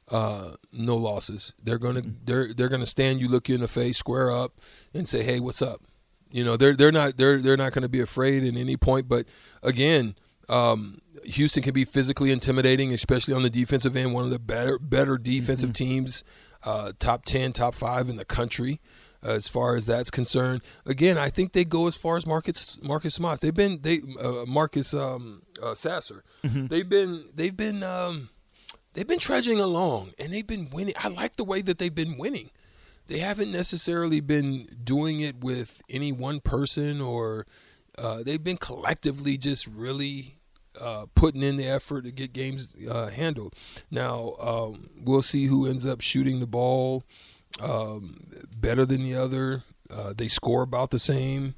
uh, 0.09 0.51
no 0.71 0.95
losses. 0.95 1.53
They're 1.63 1.79
gonna 1.79 2.03
they're 2.23 2.53
they're 2.53 2.69
gonna 2.69 2.85
stand 2.85 3.21
you, 3.21 3.27
look 3.27 3.49
you 3.49 3.55
in 3.55 3.61
the 3.61 3.67
face, 3.67 3.97
square 3.97 4.31
up, 4.31 4.59
and 4.93 5.07
say, 5.07 5.23
"Hey, 5.23 5.39
what's 5.39 5.61
up?" 5.61 5.81
You 6.31 6.43
know, 6.43 6.57
they're 6.57 6.75
they're 6.75 6.91
not 6.91 7.17
they're 7.17 7.37
they're 7.37 7.57
not 7.57 7.73
going 7.73 7.83
to 7.83 7.89
be 7.89 7.99
afraid 7.99 8.43
at 8.43 8.55
any 8.55 8.77
point. 8.77 9.07
But 9.07 9.27
again, 9.63 10.15
um, 10.49 10.99
Houston 11.23 11.63
can 11.63 11.73
be 11.73 11.85
physically 11.85 12.31
intimidating, 12.31 12.93
especially 12.93 13.33
on 13.33 13.43
the 13.43 13.49
defensive 13.49 13.95
end. 13.95 14.13
One 14.13 14.23
of 14.23 14.31
the 14.31 14.39
better 14.39 14.79
better 14.79 15.17
defensive 15.17 15.73
teams, 15.73 16.23
uh, 16.63 16.93
top 16.99 17.25
ten, 17.25 17.53
top 17.53 17.75
five 17.75 18.09
in 18.09 18.15
the 18.17 18.25
country. 18.25 18.79
Uh, 19.23 19.33
as 19.33 19.47
far 19.47 19.75
as 19.75 19.85
that's 19.85 20.09
concerned, 20.09 20.63
again, 20.83 21.15
I 21.15 21.29
think 21.29 21.53
they 21.53 21.63
go 21.63 21.85
as 21.85 21.95
far 21.95 22.17
as 22.17 22.25
Marcus 22.25 22.79
Marcus 22.81 23.13
Smart. 23.13 23.39
They've 23.41 23.53
been 23.53 23.81
they 23.81 24.01
uh, 24.19 24.45
Marcus 24.47 24.95
um, 24.95 25.43
uh, 25.61 25.75
Sasser. 25.75 26.23
They've 26.69 26.89
been 26.89 27.25
they've 27.35 27.55
been 27.55 27.83
um, 27.83 28.29
they've 28.93 29.07
been 29.07 29.19
trudging 29.19 29.59
along 29.59 30.13
and 30.17 30.33
they've 30.33 30.47
been 30.47 30.69
winning. 30.71 30.95
I 30.97 31.09
like 31.09 31.35
the 31.35 31.43
way 31.43 31.61
that 31.61 31.77
they've 31.77 31.93
been 31.93 32.17
winning. 32.17 32.49
They 33.07 33.19
haven't 33.19 33.51
necessarily 33.51 34.21
been 34.21 34.67
doing 34.83 35.19
it 35.19 35.43
with 35.43 35.81
any 35.89 36.11
one 36.11 36.39
person 36.39 37.01
or 37.01 37.45
uh, 37.97 38.23
they've 38.23 38.43
been 38.43 38.57
collectively 38.57 39.37
just 39.37 39.67
really 39.67 40.37
uh, 40.79 41.05
putting 41.15 41.43
in 41.43 41.57
the 41.57 41.67
effort 41.67 42.03
to 42.05 42.11
get 42.11 42.33
games 42.33 42.75
uh, 42.89 43.07
handled. 43.07 43.55
Now, 43.89 44.35
um, 44.39 44.89
we'll 44.99 45.21
see 45.21 45.45
who 45.45 45.67
ends 45.67 45.85
up 45.85 46.01
shooting 46.01 46.39
the 46.39 46.47
ball 46.47 47.03
um, 47.59 48.27
better 48.57 48.85
than 48.85 49.03
the 49.03 49.15
other. 49.15 49.63
Uh, 49.89 50.13
they 50.15 50.27
score 50.27 50.61
about 50.61 50.91
the 50.91 50.99
same. 50.99 51.55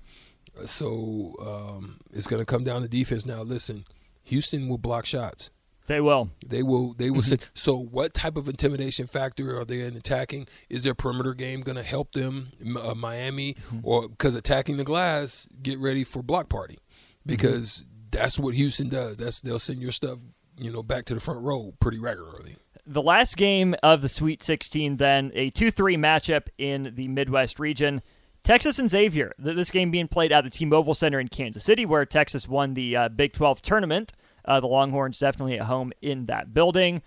So 0.66 1.36
um, 1.40 2.00
it's 2.12 2.28
going 2.28 2.42
to 2.42 2.46
come 2.46 2.64
down 2.64 2.82
to 2.82 2.88
defense. 2.88 3.26
Now, 3.26 3.42
listen, 3.42 3.86
Houston 4.24 4.68
will 4.68 4.78
block 4.78 5.06
shots. 5.06 5.52
They 5.88 6.00
will. 6.00 6.30
They 6.46 6.64
will. 6.64 6.94
They 6.94 7.10
will. 7.10 7.22
Send, 7.22 7.46
so, 7.54 7.78
what 7.78 8.14
type 8.14 8.38
of 8.38 8.48
intimidation 8.48 9.06
factor 9.06 9.60
are 9.60 9.66
they 9.66 9.82
in 9.82 9.98
attacking? 9.98 10.48
Is 10.70 10.84
their 10.84 10.96
perimeter 10.96 11.34
game 11.34 11.60
going 11.60 11.76
to 11.76 11.84
help 11.84 12.14
them, 12.14 12.54
uh, 12.82 12.96
Miami, 12.96 13.58
or 13.82 14.08
because 14.08 14.34
attacking 14.34 14.78
the 14.78 14.86
glass, 14.86 15.46
get 15.62 15.78
ready 15.80 16.06
for 16.06 16.24
block 16.24 16.48
party, 16.48 16.80
because 17.26 17.84
that's 18.14 18.40
what 18.40 18.56
Houston 18.56 18.90
does. 18.90 19.18
That's 19.18 19.42
they'll 19.42 19.60
send 19.60 19.82
your 19.82 19.92
stuff, 19.92 20.20
you 20.58 20.72
know, 20.72 20.84
back 20.84 21.06
to 21.06 21.14
the 21.14 21.20
front 21.20 21.42
row 21.42 21.74
pretty 21.80 22.00
regularly. 22.00 22.56
The 22.86 23.02
last 23.02 23.38
game 23.38 23.76
of 23.82 24.02
the 24.02 24.10
Sweet 24.10 24.44
16, 24.44 24.98
then 24.98 25.32
a 25.36 25.50
2 25.50 25.72
3 25.72 25.98
matchup 25.98 26.48
in 26.58 26.94
the 26.96 27.08
Midwest 27.08 27.60
region. 27.60 28.02
Texas 28.44 28.78
and 28.78 28.90
Xavier. 28.90 29.34
This 29.40 29.72
game 29.72 29.90
being 29.90 30.10
played 30.10 30.34
at 30.34 30.44
the 30.44 30.50
T 30.50 30.66
Mobile 30.66 30.94
Center 30.94 31.20
in 31.20 31.30
Kansas 31.30 31.64
City, 31.64 31.86
where 31.86 32.06
Texas 32.06 32.48
won 32.48 32.74
the 32.74 32.96
uh, 32.96 33.10
Big 33.10 33.34
12 33.34 33.62
tournament. 33.62 34.12
Uh, 34.46 34.60
the 34.60 34.68
Longhorns 34.68 35.18
definitely 35.18 35.58
at 35.58 35.66
home 35.66 35.94
in 36.02 36.26
that 36.26 36.54
building. 36.54 37.02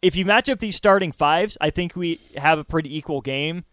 If 0.00 0.16
you 0.16 0.24
match 0.24 0.48
up 0.48 0.60
these 0.60 0.76
starting 0.76 1.12
fives, 1.12 1.58
I 1.60 1.68
think 1.68 1.94
we 1.96 2.20
have 2.36 2.58
a 2.58 2.64
pretty 2.64 2.96
equal 2.96 3.20
game. 3.20 3.64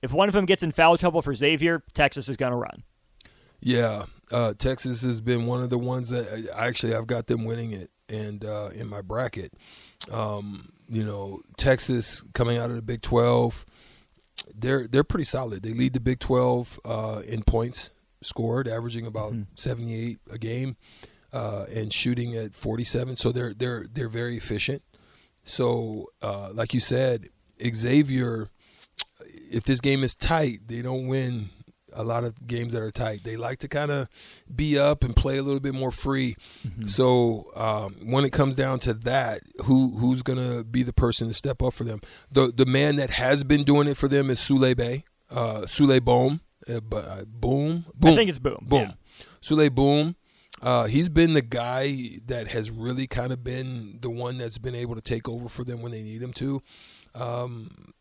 If 0.00 0.12
one 0.12 0.28
of 0.28 0.34
them 0.34 0.46
gets 0.46 0.62
in 0.62 0.72
foul 0.72 0.96
trouble 0.96 1.20
for 1.20 1.34
Xavier, 1.34 1.82
Texas 1.92 2.28
is 2.28 2.36
going 2.36 2.52
to 2.52 2.56
run. 2.56 2.84
Yeah, 3.60 4.04
uh, 4.30 4.54
Texas 4.56 5.02
has 5.02 5.20
been 5.20 5.46
one 5.46 5.62
of 5.62 5.70
the 5.70 5.78
ones 5.78 6.10
that 6.10 6.48
I, 6.54 6.66
actually 6.66 6.94
I've 6.94 7.06
got 7.06 7.26
them 7.26 7.44
winning 7.44 7.72
it, 7.72 7.90
and 8.08 8.44
uh, 8.44 8.70
in 8.74 8.88
my 8.88 9.02
bracket, 9.02 9.52
um, 10.10 10.70
you 10.88 11.04
know, 11.04 11.40
Texas 11.56 12.22
coming 12.34 12.56
out 12.56 12.70
of 12.70 12.76
the 12.76 12.82
Big 12.82 13.02
Twelve, 13.02 13.66
they're 14.54 14.86
they're 14.86 15.04
pretty 15.04 15.24
solid. 15.24 15.62
They 15.62 15.72
lead 15.72 15.92
the 15.92 16.00
Big 16.00 16.20
Twelve 16.20 16.78
uh, 16.84 17.22
in 17.26 17.42
points 17.42 17.90
scored, 18.20 18.68
averaging 18.68 19.06
about 19.06 19.34
seventy 19.54 19.94
eight 19.94 20.18
a 20.30 20.38
game, 20.38 20.76
uh, 21.32 21.66
and 21.74 21.92
shooting 21.92 22.36
at 22.36 22.54
forty 22.54 22.84
seven. 22.84 23.16
So 23.16 23.32
they're 23.32 23.54
they're 23.54 23.86
they're 23.92 24.08
very 24.08 24.36
efficient. 24.36 24.82
So, 25.44 26.10
uh, 26.20 26.50
like 26.52 26.74
you 26.74 26.80
said, 26.80 27.30
Xavier, 27.74 28.50
if 29.50 29.64
this 29.64 29.80
game 29.80 30.04
is 30.04 30.14
tight, 30.14 30.60
they 30.68 30.82
don't 30.82 31.08
win 31.08 31.48
a 31.98 32.04
lot 32.04 32.22
of 32.24 32.46
games 32.46 32.72
that 32.72 32.82
are 32.82 32.90
tight. 32.92 33.24
They 33.24 33.36
like 33.36 33.58
to 33.58 33.68
kind 33.68 33.90
of 33.90 34.08
be 34.54 34.78
up 34.78 35.02
and 35.02 35.14
play 35.16 35.36
a 35.36 35.42
little 35.42 35.60
bit 35.60 35.74
more 35.74 35.90
free. 35.90 36.36
So 36.86 37.50
um, 37.56 37.96
when 38.04 38.24
it 38.24 38.30
comes 38.32 38.54
down 38.56 38.78
to 38.80 38.94
that, 38.94 39.42
who 39.64 39.98
who's 39.98 40.22
gonna 40.22 40.62
be 40.64 40.82
the 40.82 40.92
person 40.92 41.28
to 41.28 41.34
step 41.34 41.60
up 41.62 41.74
for 41.74 41.84
them? 41.84 42.00
The 42.30 42.52
the 42.54 42.66
man 42.66 42.96
that 42.96 43.10
has 43.10 43.44
been 43.44 43.64
doing 43.64 43.88
it 43.88 43.96
for 43.96 44.08
them 44.08 44.30
is 44.30 44.38
Souley 44.38 44.76
Bay, 44.76 45.04
uh, 45.30 45.62
Souley 45.62 46.00
Boum, 46.02 46.40
uh, 46.68 46.80
but 46.80 47.04
uh, 47.04 47.24
Boom, 47.26 47.84
Boom. 47.94 48.12
I 48.12 48.16
think 48.16 48.30
it's 48.30 48.38
Boom. 48.38 48.58
Boom. 48.62 48.80
yeah. 48.80 48.92
Souley 49.42 49.74
Boum. 49.74 50.14
Uh, 50.60 50.86
he's 50.86 51.08
been 51.08 51.34
the 51.34 51.42
guy 51.42 52.18
that 52.26 52.48
has 52.48 52.70
really 52.70 53.06
kind 53.06 53.32
of 53.32 53.44
been 53.44 53.98
the 54.00 54.10
one 54.10 54.38
that's 54.38 54.58
been 54.58 54.74
able 54.74 54.94
to 54.96 55.00
take 55.00 55.28
over 55.28 55.48
for 55.48 55.62
them 55.64 55.82
when 55.82 55.92
they 55.92 56.02
need 56.02 56.20
him 56.22 56.32
to. 56.32 56.62
Um, 57.14 57.92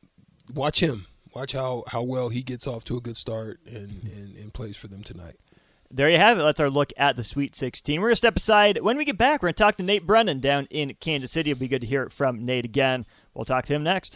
watch 0.54 0.80
him. 0.82 1.06
Watch 1.38 1.54
how, 1.54 1.84
how 1.90 2.02
well 2.02 2.30
he 2.30 2.42
gets 2.42 2.66
off 2.66 2.84
to 2.86 2.98
a 2.98 3.00
good 3.00 3.16
start 3.16 3.60
and, 3.68 4.02
and, 4.12 4.36
and 4.38 4.52
plays 4.52 4.76
for 4.76 4.88
them 4.88 5.04
tonight. 5.04 5.36
There 5.92 6.10
you 6.10 6.18
have 6.18 6.40
it. 6.40 6.42
That's 6.42 6.60
our 6.60 6.72
look 6.72 6.92
at 6.98 7.16
the 7.16 7.24
Sweet 7.24 7.56
16. 7.56 8.02
We're 8.02 8.08
going 8.08 8.14
to 8.14 8.16
step 8.16 8.38
aside. 8.38 8.82
When 8.82 8.98
we 8.98 9.06
get 9.06 9.20
back, 9.20 9.44
we're 9.44 9.50
going 9.50 9.54
to 9.54 9.64
talk 9.64 9.78
to 9.78 9.84
Nate 9.84 10.08
Brennan 10.08 10.40
down 10.40 10.66
in 10.72 10.96
Kansas 11.00 11.32
City. 11.32 11.52
It'll 11.52 11.60
be 11.60 11.68
good 11.68 11.82
to 11.82 11.88
hear 11.88 12.02
it 12.02 12.12
from 12.12 12.44
Nate 12.44 12.66
again. 12.66 13.06
We'll 13.36 13.46
talk 13.46 13.66
to 13.66 13.76
him 13.76 13.84
next. 13.84 14.16